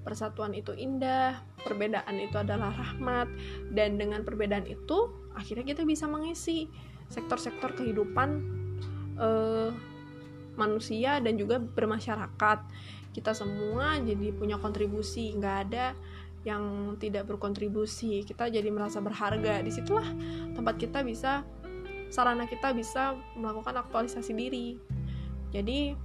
persatuan 0.00 0.56
itu 0.56 0.72
indah, 0.72 1.40
perbedaan 1.60 2.16
itu 2.16 2.36
adalah 2.40 2.72
rahmat, 2.72 3.28
dan 3.72 4.00
dengan 4.00 4.24
perbedaan 4.24 4.64
itu 4.64 5.12
akhirnya 5.36 5.64
kita 5.76 5.82
bisa 5.84 6.08
mengisi 6.08 6.66
sektor-sektor 7.10 7.76
kehidupan 7.76 8.28
eh, 9.20 9.70
manusia 10.56 11.20
dan 11.20 11.36
juga 11.36 11.60
bermasyarakat. 11.60 12.58
Kita 13.10 13.34
semua 13.34 13.98
jadi 14.00 14.30
punya 14.32 14.56
kontribusi, 14.56 15.34
nggak 15.34 15.56
ada 15.68 15.92
yang 16.46 16.96
tidak 16.96 17.28
berkontribusi. 17.28 18.24
Kita 18.24 18.48
jadi 18.48 18.70
merasa 18.72 19.02
berharga. 19.02 19.60
Di 19.60 19.72
situlah 19.74 20.06
tempat 20.54 20.78
kita 20.78 21.02
bisa, 21.02 21.44
sarana 22.08 22.46
kita 22.46 22.72
bisa 22.72 23.18
melakukan 23.36 23.76
aktualisasi 23.82 24.32
diri 24.32 24.68
jadi 25.50 25.98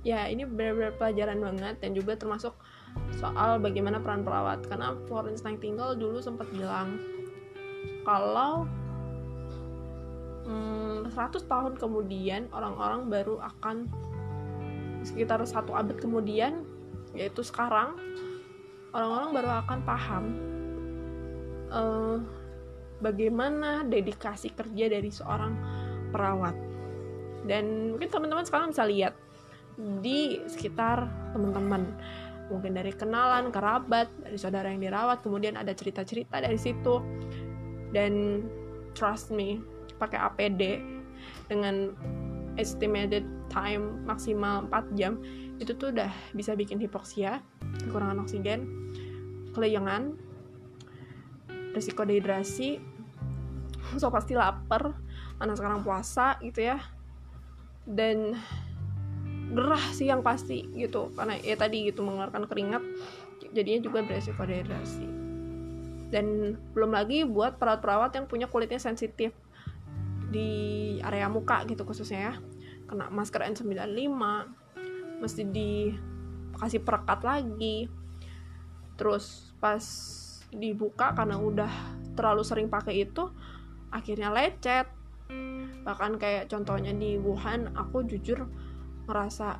ya 0.00 0.24
ini 0.28 0.48
benar-benar 0.48 0.96
pelajaran 0.96 1.38
banget 1.40 1.74
dan 1.84 1.90
juga 1.92 2.16
termasuk 2.16 2.56
soal 3.20 3.60
bagaimana 3.60 4.00
peran 4.00 4.24
perawat. 4.24 4.64
Karena 4.66 4.96
Florence 5.06 5.44
Nightingale 5.44 5.96
dulu 5.96 6.18
sempat 6.24 6.48
bilang 6.50 6.96
kalau 8.04 8.64
hmm, 10.48 11.12
100 11.12 11.44
tahun 11.44 11.72
kemudian 11.76 12.48
orang-orang 12.50 13.12
baru 13.12 13.36
akan 13.40 13.86
sekitar 15.00 15.40
satu 15.48 15.72
abad 15.72 15.96
kemudian 15.96 16.64
yaitu 17.16 17.40
sekarang 17.40 17.96
orang-orang 18.92 19.30
baru 19.32 19.48
akan 19.64 19.78
paham 19.82 20.24
uh, 21.72 22.18
bagaimana 23.00 23.86
dedikasi 23.86 24.52
kerja 24.52 24.86
dari 24.90 25.10
seorang 25.10 25.56
perawat. 26.12 26.54
Dan 27.40 27.96
mungkin 27.96 28.12
teman-teman 28.12 28.44
sekarang 28.44 28.76
bisa 28.76 28.84
lihat 28.84 29.16
di 30.00 30.40
sekitar 30.46 31.06
teman-teman. 31.32 31.88
Mungkin 32.50 32.74
dari 32.74 32.90
kenalan 32.90 33.54
kerabat 33.54 34.10
dari 34.26 34.34
saudara 34.34 34.68
yang 34.74 34.82
dirawat 34.82 35.22
kemudian 35.22 35.54
ada 35.54 35.70
cerita-cerita 35.70 36.42
dari 36.42 36.58
situ. 36.58 36.98
Dan 37.90 38.44
trust 38.94 39.34
me 39.34 39.58
pakai 39.98 40.18
APD 40.18 40.78
dengan 41.50 41.94
estimated 42.54 43.26
time 43.50 44.06
maksimal 44.06 44.66
4 44.70 44.98
jam 44.98 45.18
itu 45.58 45.74
tuh 45.74 45.90
udah 45.90 46.10
bisa 46.32 46.54
bikin 46.54 46.78
hipoksia 46.78 47.42
kekurangan 47.82 48.22
oksigen 48.22 48.66
kelayangan 49.54 50.14
resiko 51.74 52.06
dehidrasi. 52.06 52.78
So 53.98 54.06
pasti 54.06 54.38
lapar 54.38 54.94
anak 55.42 55.58
sekarang 55.58 55.82
puasa 55.82 56.38
gitu 56.38 56.62
ya. 56.62 56.78
Dan 57.82 58.38
gerah 59.50 59.84
sih 59.92 60.06
yang 60.08 60.22
pasti 60.22 60.66
gitu. 60.74 61.10
Karena 61.14 61.38
ya 61.42 61.58
tadi 61.58 61.90
gitu 61.90 62.06
mengeluarkan 62.06 62.46
keringat 62.46 62.82
jadinya 63.50 63.80
juga 63.82 64.06
beresiko 64.06 64.46
dehidrasi 64.46 65.20
dan 66.10 66.58
belum 66.74 66.90
lagi 66.90 67.22
buat 67.22 67.56
perawat-perawat 67.56 68.18
yang 68.18 68.26
punya 68.26 68.50
kulitnya 68.50 68.82
sensitif 68.82 69.30
di 70.30 70.98
area 71.06 71.30
muka 71.30 71.62
gitu 71.70 71.86
khususnya 71.86 72.20
ya. 72.20 72.34
Kena 72.90 73.06
masker 73.14 73.46
N95 73.46 74.10
mesti 75.22 75.42
dikasih 75.46 76.82
perekat 76.82 77.22
lagi. 77.22 77.86
Terus 78.98 79.54
pas 79.62 79.82
dibuka 80.50 81.14
karena 81.14 81.38
udah 81.38 81.70
terlalu 82.18 82.42
sering 82.42 82.66
pakai 82.66 83.06
itu 83.06 83.30
akhirnya 83.94 84.34
lecet. 84.34 84.90
Bahkan 85.86 86.18
kayak 86.18 86.50
contohnya 86.50 86.90
di 86.90 87.14
Wuhan 87.22 87.70
aku 87.78 88.02
jujur 88.02 88.50
ngerasa 89.10 89.58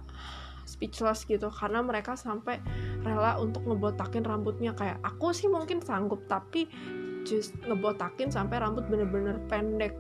speechless 0.70 1.26
gitu 1.26 1.50
karena 1.50 1.82
mereka 1.82 2.14
sampai 2.14 2.62
rela 3.02 3.34
untuk 3.42 3.66
ngebotakin 3.66 4.22
rambutnya. 4.22 4.70
Kayak 4.78 5.02
aku 5.02 5.34
sih 5.34 5.50
mungkin 5.50 5.82
sanggup 5.82 6.22
tapi 6.30 6.70
just 7.26 7.58
ngebotakin 7.66 8.30
sampai 8.30 8.62
rambut 8.62 8.86
bener-bener 8.86 9.42
pendek. 9.50 9.98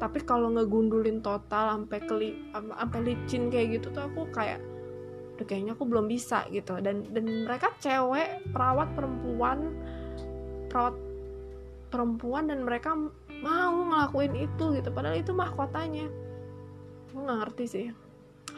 Tapi 0.00 0.24
kalau 0.24 0.50
ngegundulin 0.56 1.20
total 1.20 1.76
sampai 1.76 2.00
keli 2.08 2.30
sampai 2.56 3.00
licin 3.04 3.52
kayak 3.52 3.80
gitu 3.80 3.92
tuh 3.92 4.08
aku 4.08 4.26
kayak 4.32 4.64
udah 5.36 5.46
kayaknya 5.46 5.72
aku 5.76 5.84
belum 5.84 6.08
bisa 6.08 6.48
gitu. 6.48 6.80
Dan 6.80 7.04
dan 7.12 7.24
mereka 7.44 7.76
cewek 7.78 8.40
perawat 8.56 8.88
perempuan 8.96 9.76
perawat 10.72 10.96
perempuan 11.92 12.48
dan 12.48 12.64
mereka 12.64 12.96
mau 13.44 13.76
ngelakuin 13.76 14.48
itu 14.48 14.64
gitu. 14.80 14.88
Padahal 14.90 15.20
itu 15.20 15.36
mahkotanya. 15.36 16.08
Gue 17.10 17.20
nggak 17.20 17.38
ngerti 17.46 17.64
sih 17.68 17.86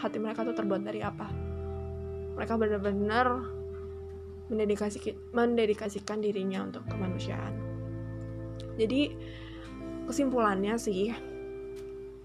hati 0.03 0.19
mereka 0.19 0.43
tuh 0.43 0.57
terbuat 0.59 0.83
dari 0.83 1.01
apa. 1.01 1.31
Mereka 2.35 2.59
benar-benar 2.59 3.27
mendedikasi 4.51 5.15
mendedikasikan 5.31 6.19
dirinya 6.19 6.67
untuk 6.67 6.85
kemanusiaan. 6.91 7.55
Jadi 8.77 9.15
kesimpulannya 10.11 10.75
sih 10.77 11.15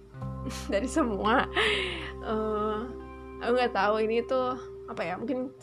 dari 0.74 0.90
semua 0.90 1.46
uh, 2.26 2.82
aku 3.38 3.52
nggak 3.54 3.76
tahu 3.76 3.96
ini 4.02 4.26
tuh 4.26 4.58
apa 4.90 5.02
ya 5.06 5.14
mungkin 5.20 5.54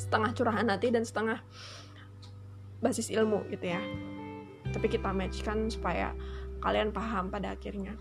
setengah 0.00 0.30
curahan 0.34 0.66
hati 0.70 0.90
dan 0.90 1.04
setengah 1.04 1.38
basis 2.80 3.12
ilmu 3.12 3.46
gitu 3.52 3.72
ya. 3.72 3.80
Tapi 4.74 4.86
kita 4.90 5.14
matchkan 5.14 5.70
supaya 5.70 6.10
kalian 6.64 6.90
paham 6.90 7.30
pada 7.30 7.54
akhirnya. 7.54 7.94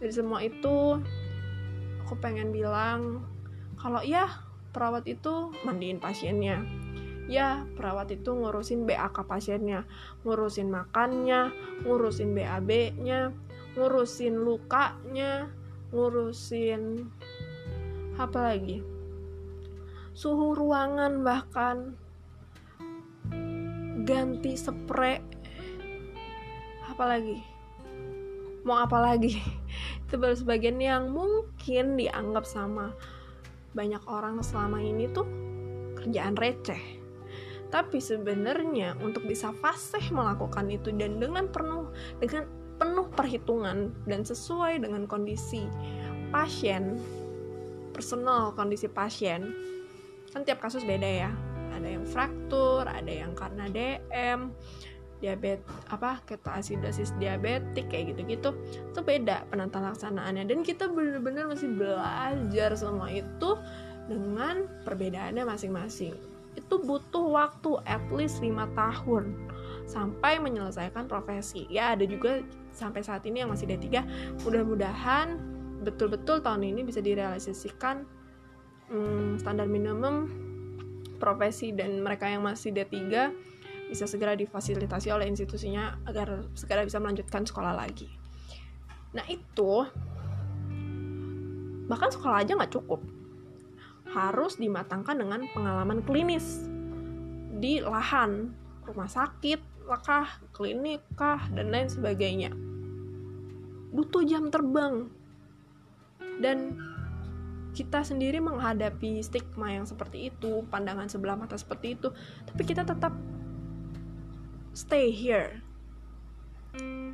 Dari 0.00 0.12
semua 0.12 0.40
itu 0.40 0.98
aku 2.04 2.20
pengen 2.20 2.52
bilang 2.52 3.24
kalau 3.80 4.04
ya 4.04 4.28
perawat 4.76 5.08
itu 5.08 5.56
mandiin 5.64 5.96
pasiennya. 5.96 6.60
Ya 7.24 7.64
perawat 7.80 8.12
itu 8.12 8.36
ngurusin 8.36 8.84
BAK 8.84 9.24
pasiennya 9.24 9.88
ngurusin 10.28 10.68
makannya 10.68 11.48
ngurusin 11.88 12.36
BAB-nya 12.36 13.32
ngurusin 13.72 14.44
lukanya 14.44 15.48
ngurusin 15.88 17.08
apa 18.20 18.52
lagi? 18.52 18.84
Suhu 20.12 20.52
ruangan 20.52 21.24
bahkan 21.24 21.96
ganti 24.04 24.52
spray 24.60 25.24
apalagi 26.92 27.53
mau 28.64 28.80
apa 28.80 28.98
lagi? 28.98 29.38
Itu 30.08 30.16
baru 30.16 30.34
sebagian 30.34 30.80
yang 30.80 31.12
mungkin 31.12 32.00
dianggap 32.00 32.48
sama 32.48 32.96
banyak 33.76 34.00
orang 34.08 34.40
selama 34.40 34.80
ini 34.80 35.10
tuh 35.12 35.26
pekerjaan 35.94 36.34
receh. 36.36 36.80
Tapi 37.68 37.98
sebenarnya 37.98 38.94
untuk 39.02 39.26
bisa 39.26 39.50
fasih 39.58 40.14
melakukan 40.14 40.70
itu 40.70 40.94
dan 40.94 41.18
dengan 41.18 41.50
penuh 41.50 41.90
dengan 42.22 42.46
penuh 42.78 43.10
perhitungan 43.10 43.90
dan 44.06 44.22
sesuai 44.22 44.78
dengan 44.86 45.10
kondisi 45.10 45.66
pasien 46.30 47.02
personal 47.90 48.54
kondisi 48.54 48.86
pasien 48.86 49.54
kan 50.30 50.46
tiap 50.46 50.62
kasus 50.62 50.86
beda 50.86 51.26
ya. 51.26 51.30
Ada 51.74 51.98
yang 51.98 52.06
fraktur 52.06 52.86
ada 52.86 53.10
yang 53.10 53.34
karena 53.34 53.66
DM 53.66 54.54
diabetes 55.24 55.64
apa 55.88 56.20
ketoasidosis 56.28 57.16
diabetik 57.16 57.88
kayak 57.88 58.12
gitu-gitu 58.12 58.52
itu 58.92 59.00
beda 59.00 59.48
penata 59.48 59.80
laksanaannya 59.80 60.44
dan 60.44 60.60
kita 60.60 60.92
benar-benar 60.92 61.48
masih 61.48 61.72
belajar 61.72 62.70
semua 62.76 63.08
itu 63.08 63.56
dengan 64.04 64.68
perbedaannya 64.84 65.48
masing-masing. 65.48 66.12
Itu 66.54 66.84
butuh 66.84 67.24
waktu 67.32 67.80
at 67.88 68.04
least 68.12 68.44
5 68.44 68.52
tahun 68.76 69.32
sampai 69.88 70.38
menyelesaikan 70.38 71.08
profesi. 71.08 71.64
Ya 71.72 71.96
ada 71.96 72.04
juga 72.04 72.44
sampai 72.76 73.00
saat 73.00 73.24
ini 73.24 73.42
yang 73.42 73.50
masih 73.50 73.64
D3 73.64 74.04
mudah-mudahan 74.44 75.40
betul-betul 75.84 76.40
tahun 76.44 76.64
ini 76.64 76.84
bisa 76.84 77.00
direalisasikan 77.00 78.04
hmm, 78.92 79.40
standar 79.40 79.68
minimum 79.68 80.28
profesi 81.20 81.72
dan 81.72 82.02
mereka 82.04 82.28
yang 82.28 82.44
masih 82.44 82.74
D3 82.74 83.32
bisa 83.88 84.08
segera 84.08 84.34
difasilitasi 84.34 85.12
oleh 85.12 85.28
institusinya 85.28 86.00
agar 86.08 86.48
segera 86.56 86.84
bisa 86.84 86.98
melanjutkan 86.98 87.44
sekolah 87.44 87.74
lagi 87.74 88.08
nah 89.14 89.24
itu 89.30 89.86
bahkan 91.86 92.10
sekolah 92.10 92.42
aja 92.42 92.56
nggak 92.56 92.74
cukup 92.74 93.00
harus 94.14 94.60
dimatangkan 94.62 95.18
dengan 95.18 95.42
pengalaman 95.50 95.98
klinis 96.06 96.70
di 97.58 97.82
lahan, 97.82 98.52
rumah 98.86 99.10
sakit, 99.10 99.88
kah, 100.04 100.28
klinik 100.54 101.02
kah, 101.18 101.40
dan 101.54 101.72
lain 101.72 101.90
sebagainya. 101.90 102.54
Butuh 103.94 104.26
jam 104.26 104.50
terbang. 104.50 105.10
Dan 106.38 106.78
kita 107.74 108.06
sendiri 108.06 108.38
menghadapi 108.38 109.22
stigma 109.22 109.70
yang 109.74 109.86
seperti 109.86 110.30
itu, 110.30 110.62
pandangan 110.70 111.10
sebelah 111.10 111.34
mata 111.34 111.58
seperti 111.58 111.98
itu, 111.98 112.10
tapi 112.46 112.62
kita 112.62 112.86
tetap 112.86 113.14
stay 114.74 115.14
here. 115.14 115.62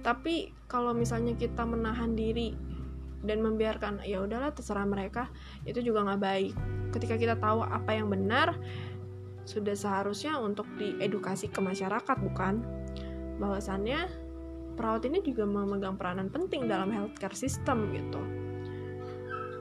Tapi 0.01 0.57
kalau 0.64 0.96
misalnya 0.96 1.37
kita 1.37 1.68
menahan 1.68 2.16
diri 2.16 2.57
dan 3.20 3.44
membiarkan 3.44 4.01
ya 4.09 4.25
udahlah 4.25 4.57
terserah 4.57 4.88
mereka, 4.88 5.29
itu 5.68 5.85
juga 5.85 6.09
nggak 6.09 6.23
baik. 6.25 6.55
Ketika 6.96 7.20
kita 7.20 7.37
tahu 7.37 7.61
apa 7.61 7.92
yang 7.92 8.09
benar 8.09 8.57
sudah 9.44 9.77
seharusnya 9.77 10.40
untuk 10.40 10.64
diedukasi 10.81 11.53
ke 11.53 11.61
masyarakat 11.61 12.16
bukan? 12.25 12.64
Bahwasannya 13.37 14.09
perawat 14.81 15.05
ini 15.05 15.20
juga 15.20 15.44
memegang 15.44 16.01
peranan 16.01 16.33
penting 16.33 16.64
dalam 16.64 16.88
healthcare 16.88 17.37
system 17.37 17.92
gitu. 17.92 18.20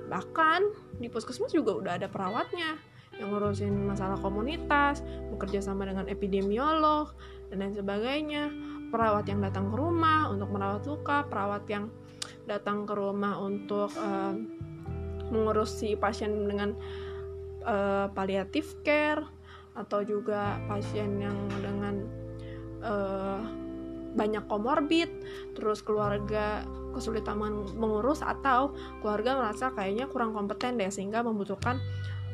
Bahkan 0.08 0.62
di 1.04 1.12
puskesmas 1.12 1.52
juga 1.52 1.76
udah 1.76 1.94
ada 2.00 2.08
perawatnya 2.08 2.80
yang 3.20 3.36
ngurusin 3.36 3.76
masalah 3.84 4.16
komunitas 4.24 5.04
bekerja 5.28 5.60
sama 5.60 5.84
dengan 5.84 6.08
epidemiolog 6.08 7.12
dan 7.50 7.58
lain 7.62 7.76
sebagainya. 7.76 8.44
Perawat 8.90 9.30
yang 9.30 9.46
datang 9.46 9.70
ke 9.70 9.76
rumah 9.78 10.34
untuk 10.34 10.50
merawat 10.50 10.82
luka 10.90 11.22
perawat 11.30 11.62
yang 11.70 11.94
datang 12.50 12.90
ke 12.90 12.94
rumah 12.98 13.38
untuk 13.38 13.94
uh, 14.02 14.34
mengurusi 15.30 15.94
pasien 15.94 16.50
dengan 16.50 16.74
uh, 17.62 18.10
palliative 18.18 18.82
care 18.82 19.22
atau 19.78 20.02
juga 20.02 20.58
pasien 20.66 21.22
yang 21.22 21.38
dengan 21.62 21.96
uh, 22.82 23.42
banyak 24.18 24.42
komorbid, 24.50 25.10
terus 25.54 25.86
keluarga 25.86 26.66
kesulitan 26.98 27.38
mengurus 27.78 28.26
atau 28.26 28.74
keluarga 29.06 29.38
merasa 29.38 29.70
kayaknya 29.70 30.10
kurang 30.10 30.34
kompeten 30.34 30.82
deh 30.82 30.90
sehingga 30.90 31.22
membutuhkan 31.22 31.78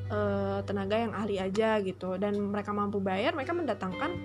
uh, 0.07 0.63
tenaga 0.63 0.95
yang 0.95 1.11
ahli 1.11 1.35
aja 1.35 1.83
gitu. 1.83 2.15
Dan 2.15 2.39
mereka 2.39 2.71
mampu 2.71 3.03
bayar 3.03 3.35
mereka 3.35 3.51
mendatangkan 3.51 4.15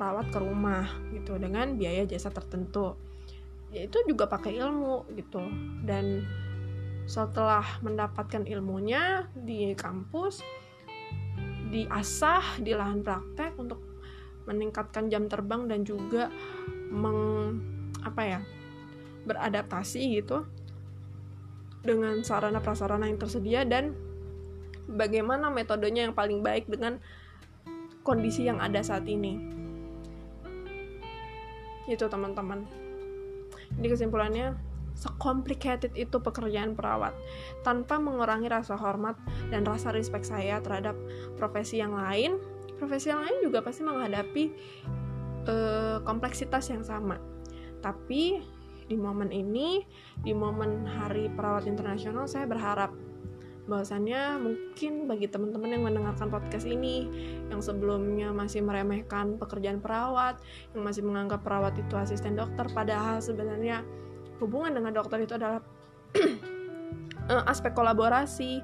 perawat 0.00 0.32
ke 0.32 0.40
rumah 0.40 0.88
gitu 1.12 1.36
dengan 1.36 1.76
biaya 1.76 2.08
jasa 2.08 2.32
tertentu. 2.32 2.96
Ya 3.68 3.84
itu 3.84 4.00
juga 4.08 4.24
pakai 4.32 4.56
ilmu 4.56 5.12
gitu. 5.12 5.44
Dan 5.84 6.24
setelah 7.04 7.76
mendapatkan 7.84 8.48
ilmunya 8.48 9.28
di 9.36 9.76
kampus 9.76 10.40
diasah 11.68 12.64
di 12.64 12.72
lahan 12.72 13.04
praktek 13.04 13.60
untuk 13.60 13.78
meningkatkan 14.48 15.12
jam 15.12 15.28
terbang 15.28 15.68
dan 15.68 15.84
juga 15.84 16.32
meng 16.88 17.60
apa 18.00 18.22
ya 18.24 18.40
beradaptasi 19.28 20.16
gitu 20.16 20.48
dengan 21.84 22.24
sarana 22.24 22.58
prasarana 22.58 23.06
yang 23.06 23.20
tersedia 23.20 23.62
dan 23.68 23.94
bagaimana 24.88 25.52
metodenya 25.52 26.08
yang 26.08 26.16
paling 26.16 26.42
baik 26.42 26.66
dengan 26.66 26.98
kondisi 28.02 28.48
yang 28.48 28.58
ada 28.58 28.82
saat 28.82 29.06
ini 29.06 29.59
itu 31.94 32.06
teman-teman 32.06 32.64
ini 33.78 33.86
kesimpulannya 33.86 34.70
Secomplicated 35.00 35.96
itu 35.96 36.20
pekerjaan 36.20 36.76
perawat, 36.76 37.16
tanpa 37.64 37.96
mengurangi 37.96 38.52
rasa 38.52 38.76
hormat 38.76 39.16
dan 39.48 39.64
rasa 39.64 39.96
respect 39.96 40.28
saya 40.28 40.60
terhadap 40.60 40.92
profesi 41.40 41.80
yang 41.80 41.96
lain. 41.96 42.36
Profesi 42.76 43.08
yang 43.08 43.24
lain 43.24 43.40
juga 43.40 43.64
pasti 43.64 43.80
menghadapi 43.80 44.44
uh, 45.48 46.04
kompleksitas 46.04 46.68
yang 46.68 46.84
sama. 46.84 47.16
Tapi 47.80 48.44
di 48.92 48.96
momen 49.00 49.32
ini, 49.32 49.80
di 50.20 50.36
momen 50.36 50.84
Hari 50.84 51.32
Perawat 51.32 51.64
Internasional, 51.64 52.28
saya 52.28 52.44
berharap 52.44 52.92
bahwasannya 53.70 54.42
mungkin 54.42 55.06
bagi 55.06 55.30
teman-teman 55.30 55.70
yang 55.70 55.84
mendengarkan 55.86 56.26
podcast 56.26 56.66
ini 56.66 57.06
yang 57.46 57.62
sebelumnya 57.62 58.34
masih 58.34 58.66
meremehkan 58.66 59.38
pekerjaan 59.38 59.78
perawat, 59.78 60.42
yang 60.74 60.82
masih 60.82 61.06
menganggap 61.06 61.46
perawat 61.46 61.78
itu 61.78 61.94
asisten 61.94 62.34
dokter, 62.34 62.66
padahal 62.74 63.22
sebenarnya 63.22 63.86
hubungan 64.42 64.74
dengan 64.74 64.90
dokter 64.90 65.22
itu 65.22 65.38
adalah 65.38 65.62
uh, 67.30 67.44
aspek 67.52 67.70
kolaborasi 67.70 68.58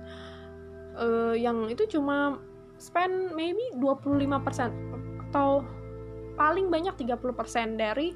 uh, 0.99 1.39
yang 1.39 1.71
itu 1.71 1.87
cuma 1.87 2.43
spend 2.83 3.33
maybe 3.39 3.63
25% 3.79 5.31
atau 5.31 5.65
paling 6.37 6.69
banyak 6.69 6.93
30% 6.99 7.81
dari 7.81 8.13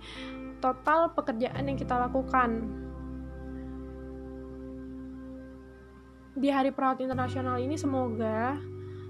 total 0.60 1.12
pekerjaan 1.16 1.72
yang 1.72 1.78
kita 1.80 1.96
lakukan 1.96 2.79
di 6.38 6.46
Hari 6.46 6.70
Perawat 6.70 7.02
Internasional 7.02 7.58
ini 7.58 7.74
semoga 7.74 8.54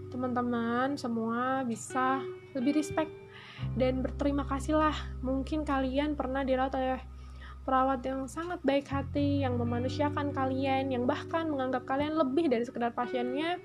teman-teman 0.08 0.96
semua 0.96 1.60
bisa 1.68 2.24
lebih 2.56 2.80
respect 2.80 3.12
dan 3.76 4.00
berterima 4.00 4.48
kasih 4.48 4.80
lah 4.80 4.96
mungkin 5.20 5.62
kalian 5.62 6.16
pernah 6.16 6.40
dirawat 6.42 6.72
oleh 6.80 7.00
perawat 7.60 8.00
yang 8.02 8.24
sangat 8.24 8.56
baik 8.64 8.88
hati, 8.88 9.44
yang 9.44 9.60
memanusiakan 9.60 10.32
kalian, 10.32 10.88
yang 10.90 11.04
bahkan 11.04 11.44
menganggap 11.44 11.84
kalian 11.84 12.16
lebih 12.16 12.48
dari 12.48 12.64
sekedar 12.64 12.90
pasiennya, 12.96 13.60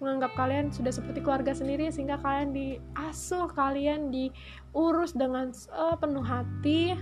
menganggap 0.00 0.32
kalian 0.32 0.72
sudah 0.72 0.90
seperti 0.90 1.20
keluarga 1.20 1.52
sendiri 1.52 1.92
sehingga 1.92 2.16
kalian 2.24 2.56
diasuh, 2.56 3.52
kalian 3.52 4.08
diurus 4.08 5.12
dengan 5.12 5.52
penuh 6.00 6.24
hati, 6.24 6.96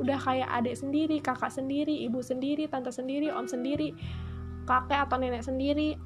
udah 0.00 0.18
kayak 0.18 0.48
adik 0.56 0.74
sendiri, 0.78 1.20
kakak 1.20 1.52
sendiri, 1.52 1.94
ibu 2.06 2.24
sendiri, 2.24 2.64
tante 2.64 2.88
sendiri, 2.88 3.28
om 3.28 3.44
sendiri, 3.44 3.92
kakek 4.68 5.08
atau 5.08 5.16
nenek 5.16 5.40
sendiri 5.40 5.96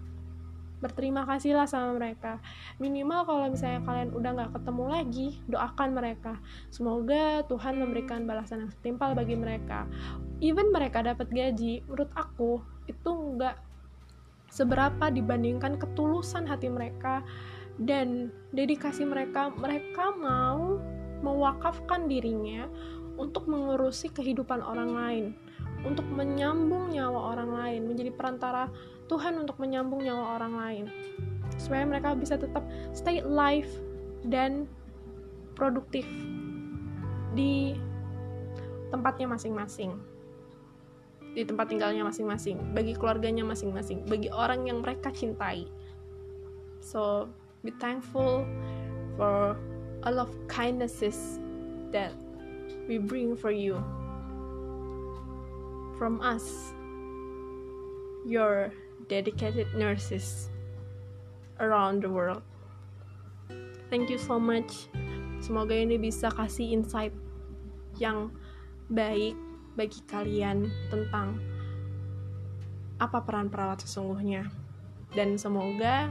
berterima 0.83 1.23
kasihlah 1.23 1.71
sama 1.71 1.95
mereka. 1.95 2.43
Minimal 2.83 3.23
kalau 3.23 3.47
misalnya 3.47 3.87
kalian 3.87 4.11
udah 4.11 4.31
nggak 4.35 4.53
ketemu 4.59 4.85
lagi 4.91 5.29
doakan 5.47 5.91
mereka. 5.95 6.35
Semoga 6.75 7.47
Tuhan 7.47 7.79
memberikan 7.79 8.27
balasan 8.27 8.67
yang 8.67 8.73
setimpal 8.75 9.15
bagi 9.15 9.39
mereka. 9.39 9.87
Even 10.43 10.75
mereka 10.75 11.07
dapat 11.07 11.31
gaji 11.31 11.87
menurut 11.87 12.11
aku 12.19 12.59
itu 12.91 13.11
nggak 13.11 13.55
seberapa 14.51 15.09
dibandingkan 15.09 15.79
ketulusan 15.79 16.51
hati 16.51 16.67
mereka 16.67 17.23
dan 17.79 18.35
dedikasi 18.51 19.07
mereka. 19.07 19.55
Mereka 19.55 20.19
mau 20.19 20.83
mewakafkan 21.23 22.11
dirinya 22.11 22.67
untuk 23.15 23.47
mengurusi 23.47 24.11
kehidupan 24.11 24.59
orang 24.59 24.91
lain 24.91 25.27
untuk 25.83 26.07
menyambung 26.07 26.95
nyawa 26.95 27.35
orang 27.35 27.51
lain 27.51 27.81
menjadi 27.91 28.11
perantara 28.15 28.71
Tuhan 29.11 29.35
untuk 29.39 29.59
menyambung 29.59 30.03
nyawa 30.03 30.39
orang 30.39 30.55
lain. 30.55 30.85
Supaya 31.59 31.85
mereka 31.85 32.15
bisa 32.15 32.39
tetap 32.39 32.65
stay 32.95 33.21
alive 33.21 33.69
dan 34.27 34.71
produktif 35.59 36.07
di 37.35 37.77
tempatnya 38.95 39.27
masing-masing. 39.29 39.99
Di 41.33 41.43
tempat 41.49 41.73
tinggalnya 41.73 42.05
masing-masing 42.05 42.77
bagi 42.77 42.93
keluarganya 42.93 43.43
masing-masing 43.43 44.05
bagi 44.07 44.29
orang 44.29 44.69
yang 44.69 44.85
mereka 44.85 45.11
cintai. 45.11 45.67
So 46.83 47.31
be 47.65 47.73
thankful 47.81 48.45
for 49.17 49.57
all 50.03 50.17
of 50.19 50.31
kindnesses 50.51 51.39
that 51.95 52.13
we 52.91 52.99
bring 52.99 53.39
for 53.39 53.55
you 53.55 53.79
from 56.03 56.19
us 56.19 56.75
your 58.27 58.75
dedicated 59.07 59.71
nurses 59.79 60.51
around 61.63 62.03
the 62.03 62.11
world. 62.11 62.43
Thank 63.87 64.11
you 64.11 64.19
so 64.19 64.35
much. 64.43 64.91
Semoga 65.39 65.79
ini 65.79 66.03
bisa 66.03 66.27
kasih 66.35 66.75
insight 66.75 67.15
yang 68.03 68.35
baik 68.91 69.39
bagi 69.79 70.03
kalian 70.11 70.67
tentang 70.91 71.39
apa 72.99 73.23
peran 73.23 73.47
perawat 73.47 73.87
sesungguhnya. 73.87 74.51
Dan 75.15 75.39
semoga 75.39 76.11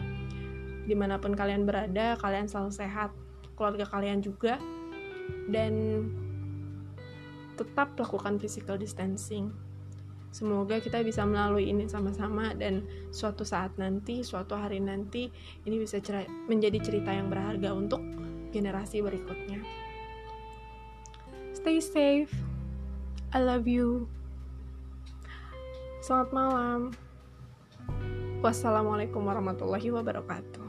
di 0.87 0.95
mana 0.95 1.19
pun 1.19 1.35
kalian 1.35 1.67
berada 1.67 2.15
kalian 2.15 2.47
selalu 2.47 2.71
sehat 2.71 3.11
keluarga 3.59 3.83
kalian 3.91 4.23
juga. 4.23 4.55
Dan 5.51 6.07
tetap 7.59 7.99
lakukan 7.99 8.39
physical 8.39 8.79
distancing 8.79 9.51
semoga 10.31 10.79
kita 10.79 11.03
bisa 11.03 11.27
melalui 11.27 11.67
ini 11.69 11.85
sama-sama 11.91 12.55
dan 12.55 12.87
suatu 13.11 13.43
saat 13.43 13.75
nanti 13.75 14.23
suatu 14.23 14.55
hari 14.55 14.79
nanti 14.79 15.27
ini 15.67 15.75
bisa 15.77 15.99
cer 15.99 16.25
menjadi 16.47 16.79
cerita 16.79 17.11
yang 17.11 17.27
berharga 17.27 17.75
untuk 17.75 18.01
generasi 18.55 19.03
berikutnya. 19.03 19.59
Stay 21.55 21.77
safe. 21.77 22.33
I 23.31 23.39
love 23.39 23.69
you. 23.69 24.09
Selamat 26.01 26.29
malam. 26.33 26.81
Wassalamualaikum 28.41 29.21
warahmatullahi 29.21 29.93
wabarakatuh. 29.93 30.60